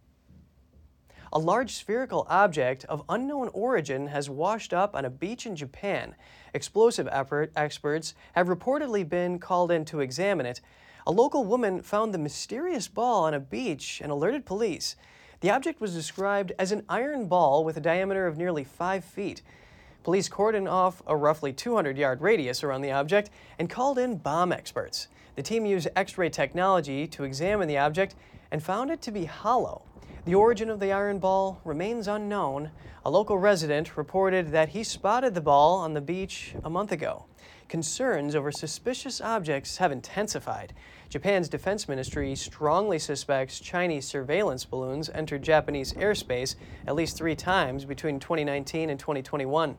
[1.33, 6.15] A large spherical object of unknown origin has washed up on a beach in Japan.
[6.53, 7.07] Explosive
[7.55, 10.59] experts have reportedly been called in to examine it.
[11.07, 14.97] A local woman found the mysterious ball on a beach and alerted police.
[15.39, 19.41] The object was described as an iron ball with a diameter of nearly five feet.
[20.03, 24.51] Police cordoned off a roughly 200 yard radius around the object and called in bomb
[24.51, 25.07] experts.
[25.35, 28.15] The team used X ray technology to examine the object
[28.49, 29.83] and found it to be hollow.
[30.25, 32.71] The origin of the iron ball remains unknown.
[33.05, 37.25] A local resident reported that he spotted the ball on the beach a month ago.
[37.67, 40.73] Concerns over suspicious objects have intensified.
[41.09, 46.55] Japan's defense ministry strongly suspects Chinese surveillance balloons entered Japanese airspace
[46.87, 49.77] at least three times between 2019 and 2021.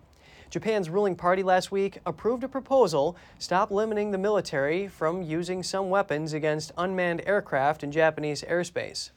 [0.52, 5.88] Japan's ruling party last week approved a proposal stop limiting the military from using some
[5.88, 9.12] weapons against unmanned aircraft in Japanese airspace.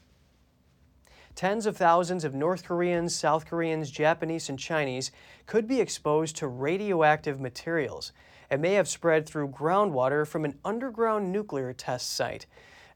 [1.35, 5.11] Tens of thousands of North Koreans, South Koreans, Japanese, and Chinese
[5.45, 8.13] could be exposed to radioactive materials.
[8.49, 12.45] It may have spread through groundwater from an underground nuclear test site.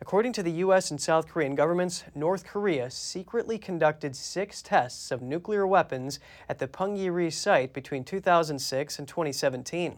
[0.02, 0.92] According to the U.S.
[0.92, 6.70] and South Korean governments, North Korea secretly conducted six tests of nuclear weapons at the
[6.70, 9.98] Punggye-ri site between 2006 and 2017.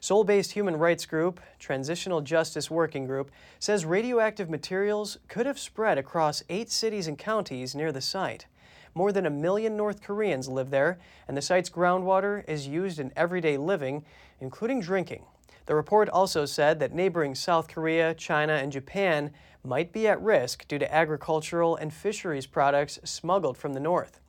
[0.00, 5.98] Seoul based human rights group, Transitional Justice Working Group, says radioactive materials could have spread
[5.98, 8.46] across eight cities and counties near the site.
[8.94, 13.12] More than a million North Koreans live there, and the site's groundwater is used in
[13.14, 14.06] everyday living,
[14.40, 15.24] including drinking.
[15.66, 19.30] The report also said that neighboring South Korea, China, and Japan
[19.62, 24.20] might be at risk due to agricultural and fisheries products smuggled from the north.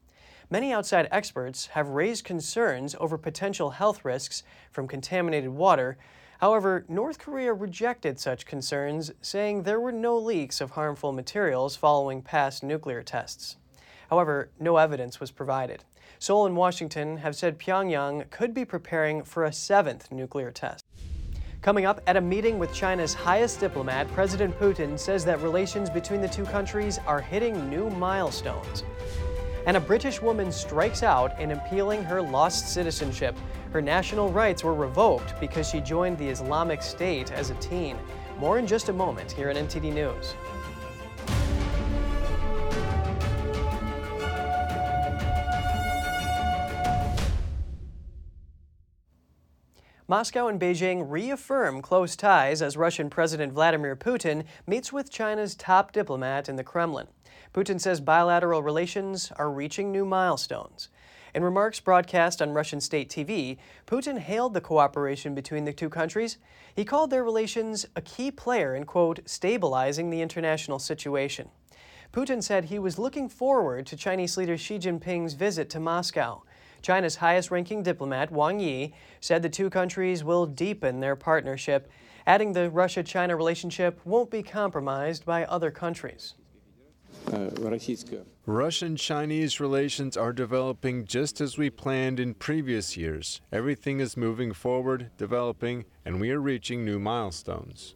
[0.49, 5.97] Many outside experts have raised concerns over potential health risks from contaminated water.
[6.39, 12.21] However, North Korea rejected such concerns, saying there were no leaks of harmful materials following
[12.21, 13.57] past nuclear tests.
[14.09, 15.83] However, no evidence was provided.
[16.19, 20.84] Seoul and Washington have said Pyongyang could be preparing for a seventh nuclear test.
[21.65, 26.21] Coming up at a meeting with China's highest diplomat, President Putin says that relations between
[26.21, 28.83] the two countries are hitting new milestones.
[29.65, 33.35] And a British woman strikes out in appealing her lost citizenship.
[33.73, 37.97] Her national rights were revoked because she joined the Islamic State as a teen.
[38.37, 40.35] More in just a moment here at NTD News.
[50.07, 55.91] Moscow and Beijing reaffirm close ties as Russian President Vladimir Putin meets with China's top
[55.91, 57.07] diplomat in the Kremlin.
[57.55, 60.89] Putin says bilateral relations are reaching new milestones.
[61.33, 66.37] In remarks broadcast on Russian state TV, Putin hailed the cooperation between the two countries.
[66.75, 71.49] He called their relations a key player in, quote, stabilizing the international situation.
[72.13, 76.43] Putin said he was looking forward to Chinese leader Xi Jinping's visit to Moscow.
[76.85, 81.89] China's highest ranking diplomat, Wang Yi, said the two countries will deepen their partnership,
[82.27, 86.35] adding the Russia China relationship won't be compromised by other countries.
[88.45, 93.41] Russian Chinese relations are developing just as we planned in previous years.
[93.51, 97.95] Everything is moving forward, developing, and we are reaching new milestones.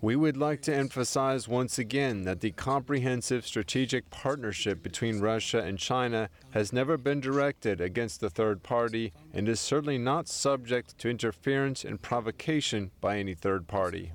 [0.00, 5.78] We would like to emphasize once again that the comprehensive strategic partnership between Russia and
[5.78, 11.10] China has never been directed against a third party and is certainly not subject to
[11.10, 14.12] interference and provocation by any third party.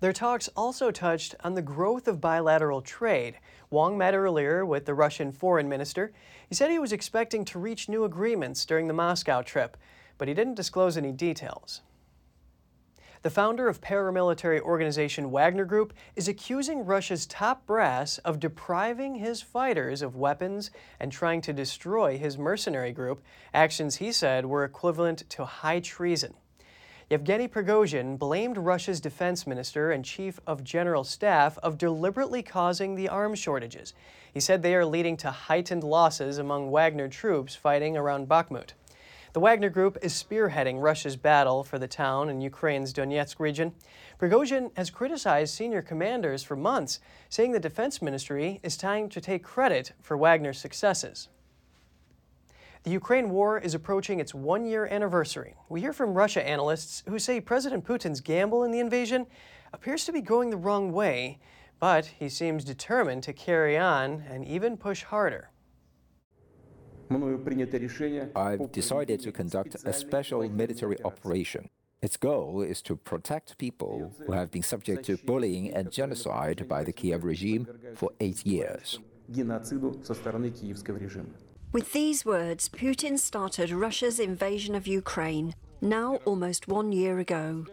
[0.00, 3.38] Their talks also touched on the growth of bilateral trade.
[3.70, 6.12] Wang met earlier with the Russian foreign minister.
[6.48, 9.76] He said he was expecting to reach new agreements during the Moscow trip,
[10.16, 11.82] but he didn't disclose any details.
[13.22, 19.42] The founder of paramilitary organization Wagner Group is accusing Russia's top brass of depriving his
[19.42, 25.28] fighters of weapons and trying to destroy his mercenary group, actions he said were equivalent
[25.28, 26.32] to high treason.
[27.10, 33.10] Yevgeny Prigozhin blamed Russia's defense minister and chief of general staff of deliberately causing the
[33.10, 33.92] arms shortages.
[34.32, 38.70] He said they are leading to heightened losses among Wagner troops fighting around Bakhmut.
[39.32, 43.72] The Wagner Group is spearheading Russia's battle for the town in Ukraine's Donetsk region.
[44.18, 49.44] Prigozhin has criticized senior commanders for months, saying the defense ministry is trying to take
[49.44, 51.28] credit for Wagner's successes.
[52.82, 55.54] The Ukraine war is approaching its one year anniversary.
[55.68, 59.28] We hear from Russia analysts who say President Putin's gamble in the invasion
[59.72, 61.38] appears to be going the wrong way,
[61.78, 65.50] but he seems determined to carry on and even push harder.
[68.36, 71.70] I've decided to conduct a special military operation.
[72.02, 76.82] Its goal is to protect people who have been subject to bullying and genocide by
[76.82, 78.98] the Kiev regime for eight years.
[81.72, 87.66] With these words, Putin started Russia's invasion of Ukraine, now almost one year ago.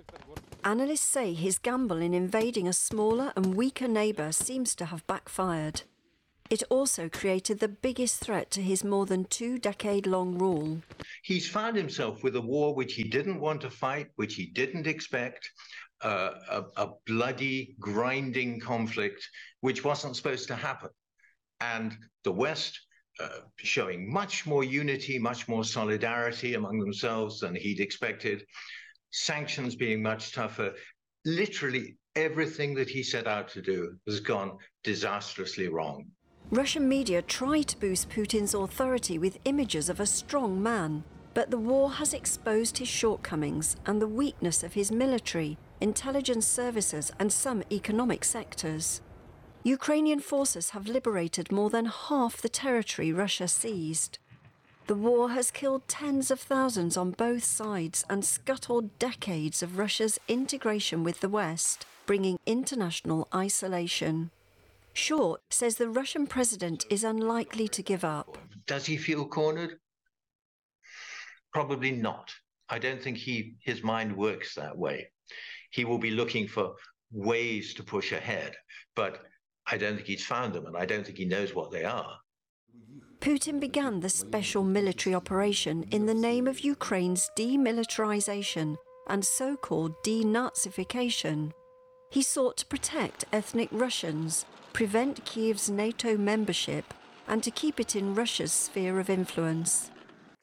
[0.64, 5.84] Analysts say his gamble in invading a smaller and weaker neighbour seems to have backfired.
[6.50, 10.82] It also created the biggest threat to his more than two decade long rule.
[11.24, 14.88] He's found himself with a war which he didn't want to fight, which he didn't
[14.88, 15.50] expect,
[16.02, 19.28] uh, a, a, bloody, grinding conflict
[19.62, 20.90] which wasn't supposed to happen.
[21.60, 22.80] And the West
[23.20, 28.46] uh, showing much more unity, much more solidarity among themselves than he'd expected,
[29.12, 30.74] sanctions being much tougher.
[31.26, 36.06] Literally everything that he set out to do has gone disastrously wrong.
[36.50, 41.58] Russian media try to boost Putin's authority with images of a strong man, but the
[41.58, 47.64] war has exposed his shortcomings and the weakness of his military, intelligence services, and some
[47.70, 49.02] economic sectors.
[49.64, 54.18] Ukrainian forces have liberated more than half the territory Russia seized.
[54.88, 60.18] The war has killed tens of thousands on both sides and scuttled decades of Russia's
[60.30, 64.32] integration with the West, bringing international isolation.
[64.98, 68.36] Short says the Russian president is unlikely to give up.
[68.66, 69.78] Does he feel cornered?
[71.54, 72.34] Probably not.
[72.68, 75.12] I don't think he his mind works that way.
[75.70, 76.74] He will be looking for
[77.12, 78.56] ways to push ahead,
[78.96, 79.22] but
[79.72, 82.18] I don't think he's found them, and I don't think he knows what they are.
[83.20, 88.78] Putin began the special military operation in the name of Ukraine's demilitarization
[89.08, 91.52] and so called denazification.
[92.10, 94.46] He sought to protect ethnic Russians,
[94.78, 96.94] prevent Kiev's NATO membership,
[97.28, 99.90] and to keep it in Russia's sphere of influence.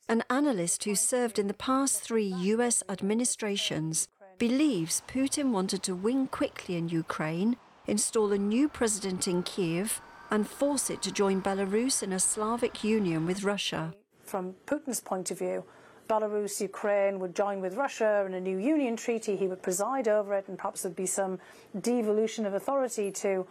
[0.08, 6.26] an analyst who served in the past three US administrations, believes Putin wanted to win
[6.26, 7.56] quickly in Ukraine,
[7.86, 10.00] install a new president in Kiev,
[10.32, 13.94] and force it to join Belarus in a Slavic union with Russia.
[14.24, 15.62] From Putin's point of view,
[16.08, 19.36] Belarus, Ukraine would join with Russia in a new union treaty.
[19.36, 21.38] He would preside over it, and perhaps there'd be some
[21.80, 23.46] devolution of authority to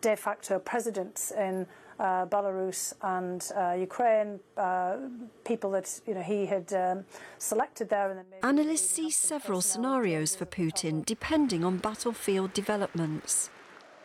[0.00, 1.66] de facto presidents in
[1.98, 4.96] uh, Belarus and uh, Ukraine, uh,
[5.44, 7.04] people that you know he had um,
[7.38, 8.10] selected there.
[8.10, 13.50] And then Analysts see several scenarios for Putin depending on battlefield developments.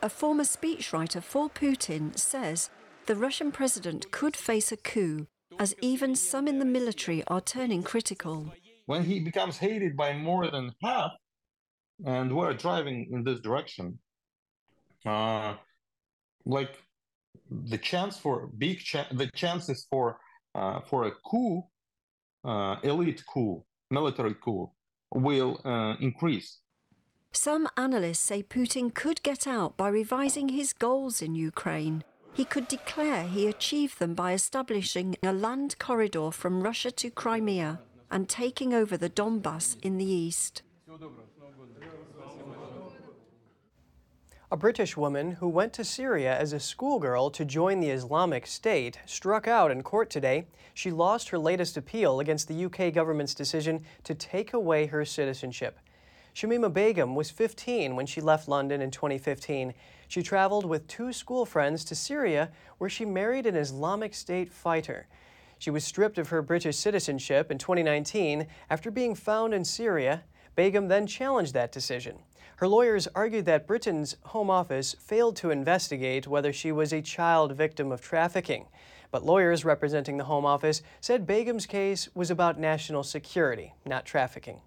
[0.01, 2.69] A former speechwriter for Putin says
[3.05, 5.27] the Russian president could face a coup,
[5.57, 8.53] as even some in the military are turning critical.
[8.86, 11.11] When he becomes hated by more than half,
[12.05, 13.99] and we're driving in this direction,
[15.05, 15.55] uh,
[16.46, 16.76] like
[17.50, 18.80] the chance for big
[19.12, 20.18] the chances for
[20.56, 21.64] uh, for a coup,
[22.44, 24.72] uh, elite coup, military coup,
[25.14, 26.60] will uh, increase.
[27.32, 32.04] Some analysts say Putin could get out by revising his goals in Ukraine.
[32.34, 37.80] He could declare he achieved them by establishing a land corridor from Russia to Crimea
[38.10, 40.64] and taking over the Donbass in the east.
[44.52, 48.97] A British woman who went to Syria as a schoolgirl to join the Islamic State
[49.06, 50.47] struck out in court today.
[50.74, 55.78] She lost her latest appeal against the UK government's decision to take away her citizenship.
[56.34, 59.76] Shamima Begum was 15 when she left London in 2015.
[60.08, 65.06] She traveled with two school friends to Syria, where she married an Islamic State fighter.
[65.60, 70.24] She was stripped of her British citizenship in 2019 after being found in Syria.
[70.56, 72.18] Begum then challenged that decision.
[72.60, 77.53] Her lawyers argued that Britain's Home Office failed to investigate whether she was a child
[77.53, 78.66] victim of trafficking.
[79.12, 84.60] But lawyers representing the Home Office said Begum's case was about national security, not trafficking.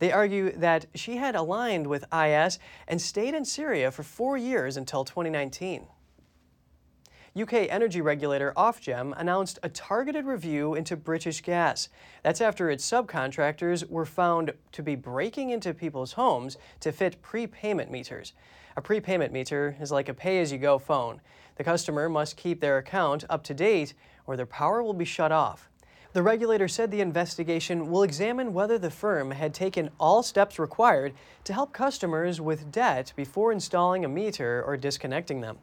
[0.00, 4.76] They argue that she had aligned with IS and stayed in Syria for four years
[4.76, 5.86] until 2019.
[7.36, 11.90] UK energy regulator Ofgem announced a targeted review into British Gas.
[12.22, 17.90] That's after its subcontractors were found to be breaking into people's homes to fit prepayment
[17.90, 18.32] meters.
[18.78, 21.20] A prepayment meter is like a pay as you go phone.
[21.56, 23.92] The customer must keep their account up to date
[24.26, 25.68] or their power will be shut off.
[26.14, 31.12] The regulator said the investigation will examine whether the firm had taken all steps required
[31.44, 35.58] to help customers with debt before installing a meter or disconnecting them.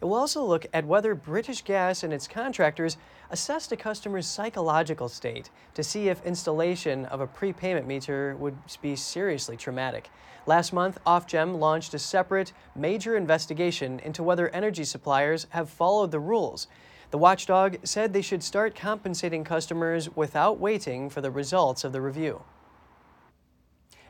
[0.00, 2.96] It will also look at whether British Gas and its contractors
[3.30, 8.94] assessed a customer's psychological state to see if installation of a prepayment meter would be
[8.94, 10.08] seriously traumatic.
[10.46, 16.20] Last month, Ofgem launched a separate, major investigation into whether energy suppliers have followed the
[16.20, 16.68] rules.
[17.10, 22.00] The watchdog said they should start compensating customers without waiting for the results of the
[22.00, 22.42] review.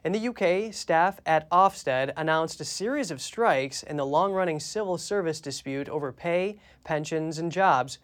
[0.05, 4.61] In the UK, staff at Ofsted announced a series of strikes in the long running
[4.61, 7.99] civil service dispute over pay, pensions, and jobs.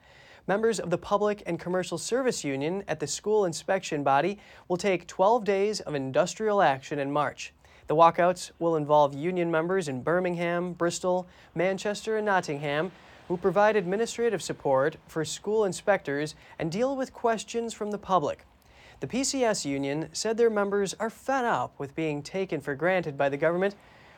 [0.48, 5.06] Members of the Public and Commercial Service Union at the school inspection body will take
[5.06, 7.52] 12 days of industrial action in March.
[7.86, 12.90] The walkouts will involve union members in Birmingham, Bristol, Manchester, and Nottingham
[13.28, 18.44] who provide administrative support for school inspectors and deal with questions from the public.
[19.00, 23.28] The PCS union said their members are fed up with being taken for granted by
[23.28, 23.74] the government,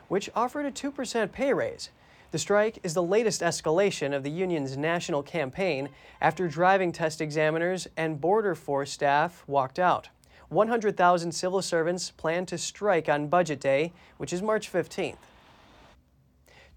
[0.07, 1.89] which offered a 2% pay raise.
[2.31, 5.89] The strike is the latest escalation of the union's national campaign
[6.21, 10.09] after driving test examiners and border force staff walked out.
[10.49, 15.17] 100,000 civil servants plan to strike on Budget Day, which is March 15th.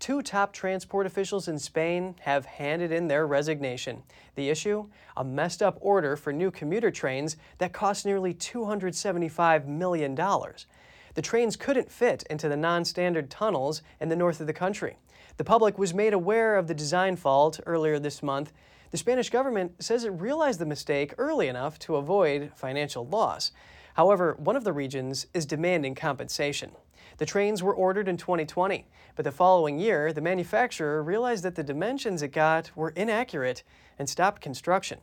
[0.00, 4.02] Two top transport officials in Spain have handed in their resignation.
[4.34, 4.88] The issue?
[5.14, 10.14] A messed up order for new commuter trains that cost nearly $275 million.
[10.14, 14.96] The trains couldn't fit into the non standard tunnels in the north of the country.
[15.36, 18.54] The public was made aware of the design fault earlier this month.
[18.92, 23.52] The Spanish government says it realized the mistake early enough to avoid financial loss.
[23.94, 26.70] However, one of the regions is demanding compensation.
[27.18, 31.62] The trains were ordered in 2020, but the following year, the manufacturer realized that the
[31.62, 33.62] dimensions it got were inaccurate
[33.98, 34.98] and stopped construction.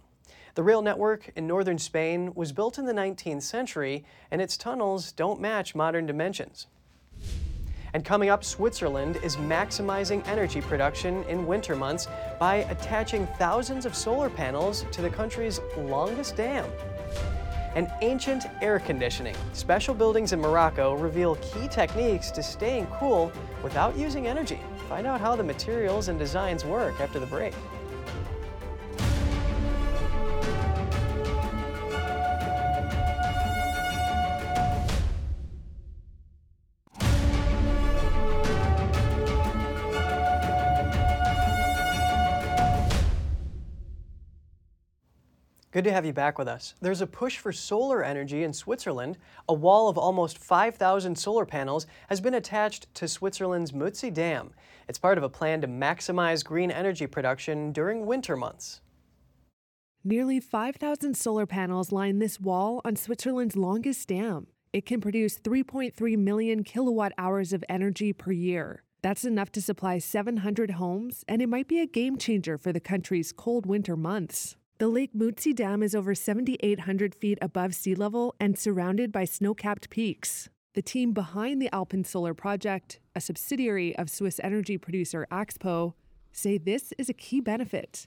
[0.55, 5.11] The rail network in northern Spain was built in the 19th century, and its tunnels
[5.11, 6.67] don't match modern dimensions.
[7.93, 12.07] And coming up, Switzerland is maximizing energy production in winter months
[12.39, 16.65] by attaching thousands of solar panels to the country's longest dam
[17.77, 19.35] and ancient air conditioning.
[19.53, 24.59] Special buildings in Morocco reveal key techniques to staying cool without using energy.
[24.89, 27.53] Find out how the materials and designs work after the break.
[45.77, 46.73] Good to have you back with us.
[46.81, 49.19] There's a push for solar energy in Switzerland.
[49.47, 54.55] A wall of almost 5,000 solar panels has been attached to Switzerland's Muttsee Dam.
[54.89, 58.81] It's part of a plan to maximize green energy production during winter months.
[60.03, 64.47] Nearly 5,000 solar panels line this wall on Switzerland's longest dam.
[64.73, 68.81] It can produce 3.3 million kilowatt hours of energy per year.
[69.03, 72.79] That's enough to supply 700 homes, and it might be a game changer for the
[72.79, 74.56] country's cold winter months.
[74.79, 79.55] The Lake Muttsee Dam is over 7,800 feet above sea level and surrounded by snow
[79.55, 80.49] capped peaks.
[80.75, 85.93] The team behind the AlpinSolar Project, a subsidiary of Swiss energy producer Axpo,
[86.31, 88.05] say this is a key benefit.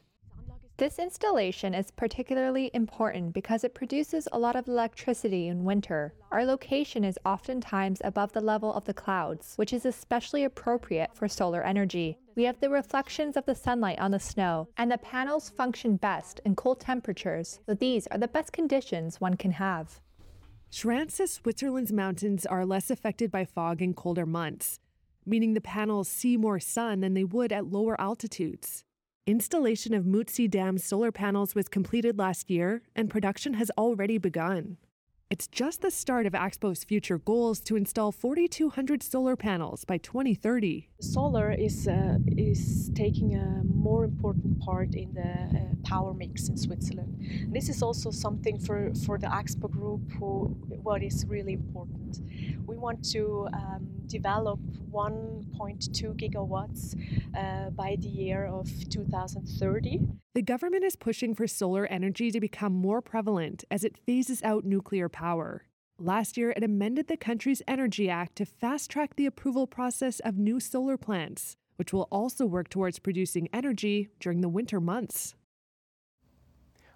[0.80, 6.14] This installation is particularly important because it produces a lot of electricity in winter.
[6.32, 11.28] Our location is oftentimes above the level of the clouds, which is especially appropriate for
[11.28, 12.16] solar energy.
[12.34, 16.40] We have the reflections of the sunlight on the snow, and the panels function best
[16.46, 20.00] in cold temperatures, so these are the best conditions one can have.
[20.72, 24.80] Schrantz says Switzerland's mountains are less affected by fog in colder months,
[25.26, 28.82] meaning the panels see more sun than they would at lower altitudes.
[29.26, 34.78] Installation of Muttsee Dam solar panels was completed last year, and production has already begun.
[35.30, 40.88] It's just the start of Axpo's future goals to install 4,200 solar panels by 2030.
[41.00, 46.56] Solar is uh, is taking a more important part in the uh, power mix in
[46.56, 47.14] Switzerland.
[47.42, 50.48] And this is also something for, for the Axpo Group who
[50.82, 52.18] what is really important.
[52.66, 54.58] We want to um, develop
[54.90, 56.96] 1.2 gigawatts
[57.36, 60.00] uh, by the year of 2030.
[60.34, 64.64] The government is pushing for solar energy to become more prevalent as it phases out
[64.64, 65.19] nuclear power.
[65.98, 70.38] Last year, it amended the country's Energy Act to fast track the approval process of
[70.38, 75.34] new solar plants, which will also work towards producing energy during the winter months.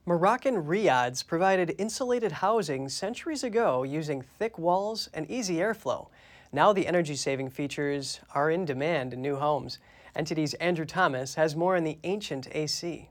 [0.06, 6.08] Moroccan riads provided insulated housing centuries ago using thick walls and easy airflow.
[6.50, 9.78] Now the energy saving features are in demand in new homes.
[10.16, 13.10] NTD's Andrew Thomas has more on the ancient AC.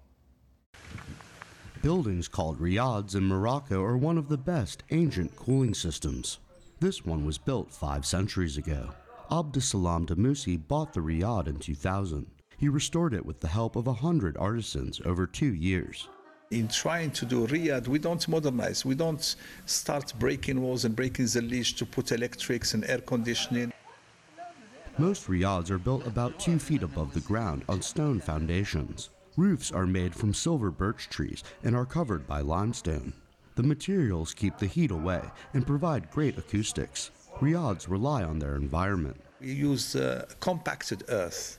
[1.83, 6.39] Buildings called riads in Morocco are one of the best ancient cooling systems.
[6.79, 8.91] This one was built five centuries ago.
[9.29, 12.25] Abdesalam Damusi bought the riad in 2000.
[12.55, 16.07] He restored it with the help of a hundred artisans over two years.
[16.51, 18.85] In trying to do riad, we don't modernize.
[18.85, 23.73] We don't start breaking walls and breaking the leash to put electrics and air conditioning.
[24.97, 29.09] Most riads are built about two feet above the ground on stone foundations.
[29.35, 33.13] Roofs are made from silver birch trees and are covered by limestone.
[33.55, 35.21] The materials keep the heat away
[35.55, 37.09] and provide great acoustics.
[37.41, 39.19] Riads rely on their environment.
[39.41, 41.57] We use uh, compacted earth.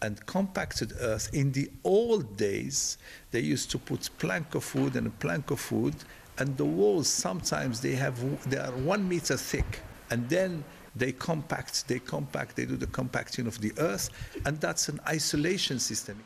[0.00, 2.98] And compacted earth, in the old days,
[3.32, 5.96] they used to put plank of wood and a plank of wood,
[6.38, 8.16] and the walls sometimes they have
[8.48, 10.62] they are one meter thick, and then
[10.94, 14.10] they compact, they compact, they do the compacting of the earth,
[14.46, 16.16] and that's an isolation system.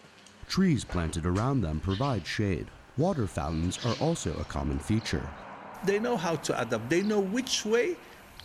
[0.53, 2.67] Trees planted around them provide shade.
[2.99, 5.27] Water fountains are also a common feature.
[5.87, 6.91] They know how to adapt.
[6.91, 7.97] They know which way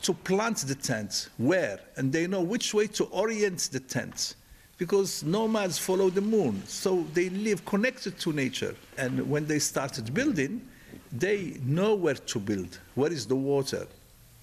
[0.03, 4.35] to plant the tent, where, and they know which way to orient the tent.
[4.77, 8.73] Because nomads follow the moon, so they live connected to nature.
[8.97, 10.65] And when they started building,
[11.11, 12.79] they know where to build.
[12.95, 13.85] Where is the water?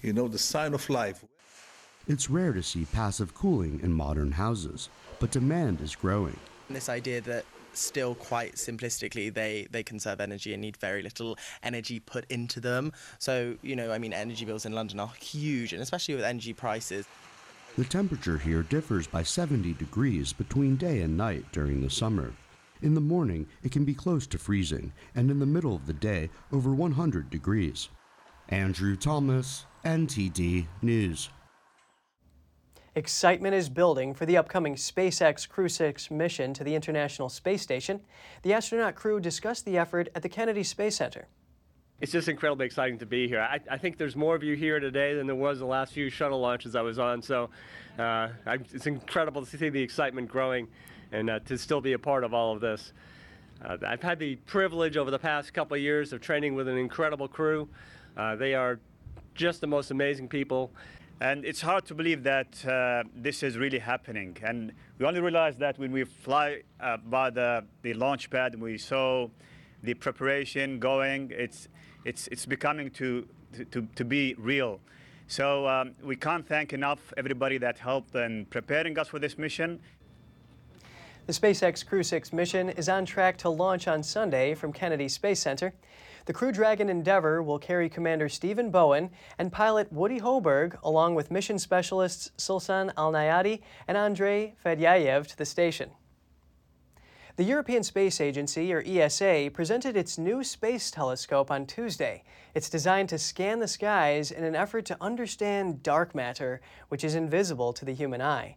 [0.03, 1.25] You know, the sign of life.
[2.07, 4.89] It's rare to see passive cooling in modern houses,
[5.19, 6.37] but demand is growing.
[6.69, 7.45] This idea that
[7.77, 12.91] still quite simplistically they they conserve energy and need very little energy put into them.
[13.19, 16.53] So you know i mean energy bills in london are huge and especially with energy
[16.53, 17.05] prices.
[17.77, 22.33] The temperature here differs by 70 degrees between day and night during the summer.
[22.81, 25.93] In the morning it can be close to freezing and in the middle of the
[25.93, 27.89] day over 100 degrees.
[28.49, 31.29] Andrew thomas ntd news
[32.97, 37.99] Excitement is building for the upcoming SpaceX Crew 6 mission to the International Space Station.
[38.41, 41.27] The astronaut crew discussed the effort at the Kennedy Space Center.
[41.99, 43.41] It's just incredibly exciting to be here.
[43.41, 46.09] I, I, think there's more of you here today than there was the last few
[46.09, 47.21] shuttle launches I was on.
[47.21, 47.49] So
[47.99, 50.69] uh, I, it's incredible to see the excitement growing
[51.11, 52.93] and uh, to still be a part of all of this.
[53.61, 56.77] Uh, I've had the privilege over the past couple of years of training with an
[56.77, 57.67] incredible crew.
[58.15, 58.79] Uh, they are
[59.33, 60.71] just the most amazing people.
[61.21, 64.37] And it's hard to believe that uh, this is really happening.
[64.43, 68.61] And we only realized that when we fly uh, by the, the launch pad and
[68.61, 69.29] we saw
[69.81, 71.69] the preparation going, it's,
[72.03, 73.27] it's, it's becoming to,
[73.71, 74.81] to, to be real.
[75.27, 79.79] So um, we can't thank enough everybody that helped in preparing us for this mission.
[81.27, 85.39] The SpaceX Crew 6 mission is on track to launch on Sunday from Kennedy Space
[85.39, 85.73] Center.
[86.25, 91.29] The Crew Dragon Endeavour will carry Commander Stephen Bowen and pilot Woody Hoburg, along with
[91.29, 95.91] mission specialists Sultan Al Neyadi and Andrei Fedyayev, to the station.
[97.35, 102.23] The European Space Agency, or ESA, presented its new space telescope on Tuesday.
[102.55, 106.59] It's designed to scan the skies in an effort to understand dark matter,
[106.89, 108.55] which is invisible to the human eye.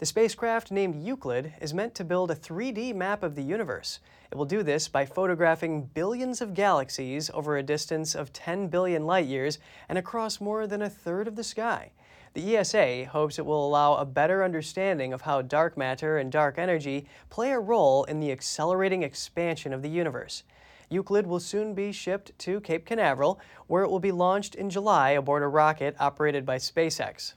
[0.00, 4.00] The spacecraft, named Euclid, is meant to build a 3D map of the universe.
[4.30, 9.04] It will do this by photographing billions of galaxies over a distance of 10 billion
[9.04, 9.58] light years
[9.90, 11.90] and across more than a third of the sky.
[12.32, 16.56] The ESA hopes it will allow a better understanding of how dark matter and dark
[16.56, 20.44] energy play a role in the accelerating expansion of the universe.
[20.88, 25.10] Euclid will soon be shipped to Cape Canaveral, where it will be launched in July
[25.10, 27.34] aboard a rocket operated by SpaceX.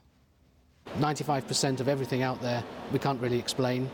[0.98, 2.62] 95% of everything out there
[2.92, 3.90] we can't really explain.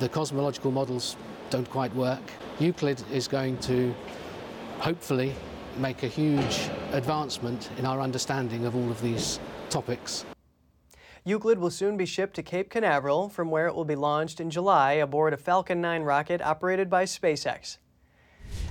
[0.00, 1.16] The cosmological models
[1.50, 2.22] don't quite work.
[2.58, 3.94] Euclid is going to
[4.78, 5.34] hopefully
[5.78, 9.38] make a huge advancement in our understanding of all of these
[9.70, 10.24] topics.
[11.24, 14.50] Euclid will soon be shipped to Cape Canaveral, from where it will be launched in
[14.50, 17.78] July aboard a Falcon 9 rocket operated by SpaceX.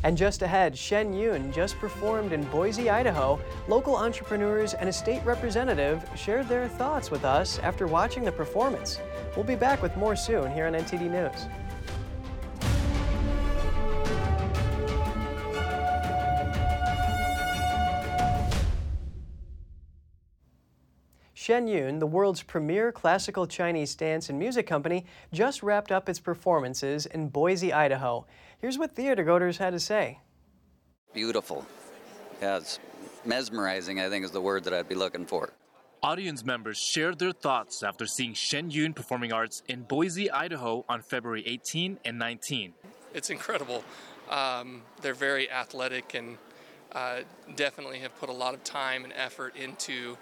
[0.04, 3.39] And just ahead, Shen Yun just performed in Boise, Idaho.
[3.70, 8.99] Local entrepreneurs and a state representative shared their thoughts with us after watching the performance.
[9.36, 11.47] We'll be back with more soon here on NTD News.
[21.43, 26.18] Shen Yun, the world's premier classical Chinese dance and music company, just wrapped up its
[26.18, 28.26] performances in Boise, Idaho.
[28.64, 30.22] Here's what theater goers had to say.
[31.14, 31.66] Beautiful.
[32.41, 32.80] Yeah, it's
[33.26, 35.51] mesmerizing, I think is the word that I'd be looking for.
[36.01, 41.01] Audience members shared their thoughts after seeing Shen Yun Performing Arts in Boise, Idaho on
[41.01, 42.74] February 18 and 19.
[43.14, 43.84] It's incredible.
[44.30, 46.38] Um, they're very athletic and
[46.93, 47.24] uh,
[47.57, 50.18] definitely have put a lot of time and effort into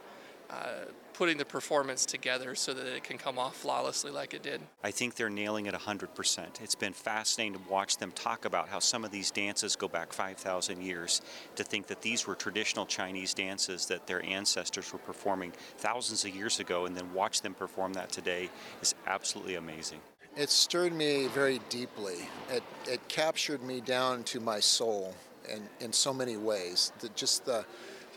[0.49, 0.85] uh,
[1.21, 4.59] putting the performance together so that it can come off flawlessly like it did.
[4.83, 6.61] I think they're nailing it 100%.
[6.63, 10.13] It's been fascinating to watch them talk about how some of these dances go back
[10.13, 11.21] 5,000 years.
[11.57, 16.35] To think that these were traditional Chinese dances that their ancestors were performing thousands of
[16.35, 18.49] years ago and then watch them perform that today
[18.81, 19.99] is absolutely amazing.
[20.35, 22.15] It stirred me very deeply.
[22.49, 25.13] It, it captured me down to my soul
[25.47, 26.91] in, in so many ways.
[26.99, 27.63] The, just the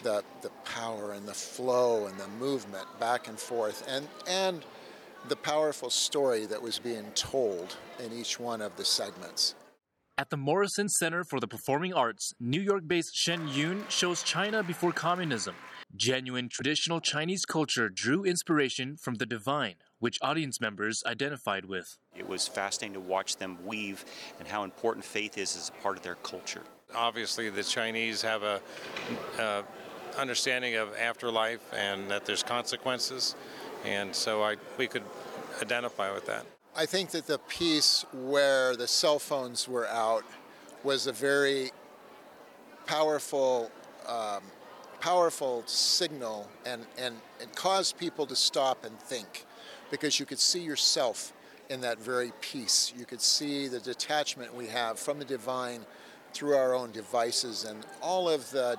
[0.04, 4.64] the, the power and the flow and the movement back and forth and, and
[5.28, 9.54] the powerful story that was being told in each one of the segments.
[10.16, 14.62] At the Morrison Center for the Performing Arts, New York based Shen Yun shows China
[14.62, 15.56] before communism.
[15.96, 21.98] Genuine traditional Chinese culture drew inspiration from the divine, which audience members identified with.
[22.16, 24.04] It was fascinating to watch them weave
[24.38, 26.62] and how important faith is as a part of their culture.
[26.94, 28.60] Obviously, the Chinese have a,
[29.38, 29.62] uh,
[30.16, 33.34] understanding of afterlife and that there's consequences,
[33.84, 35.04] and so I we could
[35.62, 36.46] identify with that.
[36.76, 40.24] I think that the piece where the cell phones were out
[40.82, 41.70] was a very
[42.86, 43.70] powerful,
[44.08, 44.42] um,
[45.00, 49.44] powerful signal, and and it caused people to stop and think,
[49.90, 51.32] because you could see yourself
[51.70, 52.92] in that very piece.
[52.96, 55.86] You could see the detachment we have from the divine
[56.32, 58.76] through our own devices and all of the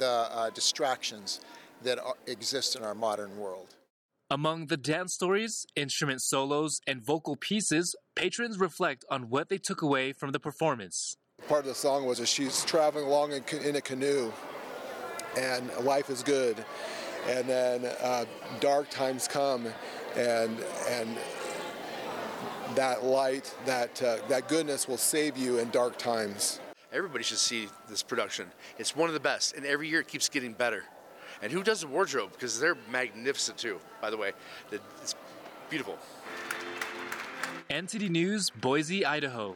[0.00, 1.40] the uh, distractions
[1.84, 3.76] that are, exist in our modern world.
[4.32, 9.82] Among the dance stories, instrument solos, and vocal pieces, patrons reflect on what they took
[9.82, 11.16] away from the performance.
[11.48, 14.32] Part of the song was that she's traveling along in, in a canoe,
[15.36, 16.64] and life is good,
[17.28, 18.24] and then uh,
[18.60, 19.66] dark times come,
[20.16, 21.16] and and
[22.74, 26.60] that light, that uh, that goodness will save you in dark times.
[26.92, 28.46] Everybody should see this production.
[28.76, 30.84] It's one of the best, and every year it keeps getting better.
[31.40, 32.32] And who does the wardrobe?
[32.32, 34.32] Because they're magnificent too, by the way.
[34.72, 35.14] It's
[35.68, 35.96] beautiful.
[37.70, 39.54] NTD News, Boise, Idaho.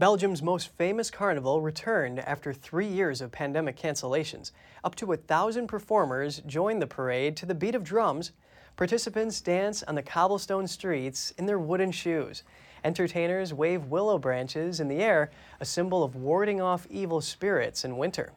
[0.00, 4.50] Belgium's most famous carnival returned after three years of pandemic cancellations.
[4.82, 8.32] Up to a thousand performers joined the parade to the beat of drums.
[8.76, 12.42] Participants dance on the cobblestone streets in their wooden shoes.
[12.84, 17.96] Entertainers wave willow branches in the air, a symbol of warding off evil spirits in
[17.96, 18.32] winter.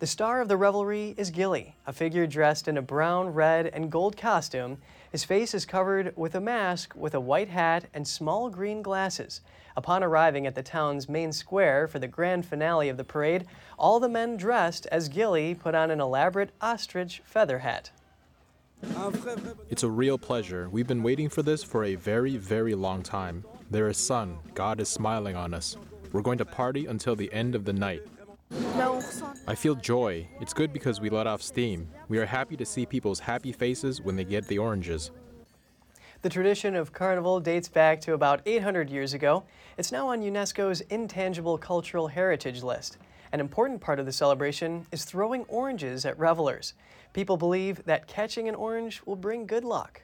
[0.00, 3.92] The star of the revelry is Gilly, a figure dressed in a brown, red, and
[3.92, 4.78] gold costume.
[5.12, 9.40] His face is covered with a mask with a white hat and small green glasses.
[9.76, 13.46] Upon arriving at the town's main square for the grand finale of the parade,
[13.78, 17.90] all the men dressed as Gilly put on an elaborate ostrich feather hat.
[19.70, 20.68] It's a real pleasure.
[20.68, 23.44] We've been waiting for this for a very, very long time.
[23.70, 24.38] There is sun.
[24.54, 25.76] God is smiling on us.
[26.12, 28.02] We're going to party until the end of the night.
[29.46, 30.28] I feel joy.
[30.40, 31.88] It's good because we let off steam.
[32.08, 35.10] We are happy to see people's happy faces when they get the oranges.
[36.22, 39.44] The tradition of carnival dates back to about 800 years ago.
[39.76, 42.98] It's now on UNESCO's Intangible Cultural Heritage list.
[43.32, 46.74] An important part of the celebration is throwing oranges at revelers.
[47.12, 50.00] People believe that catching an orange will bring good luck.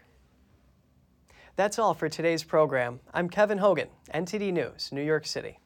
[1.56, 3.00] That's all for today's program.
[3.12, 5.59] I'm Kevin Hogan, NTD News, New York City.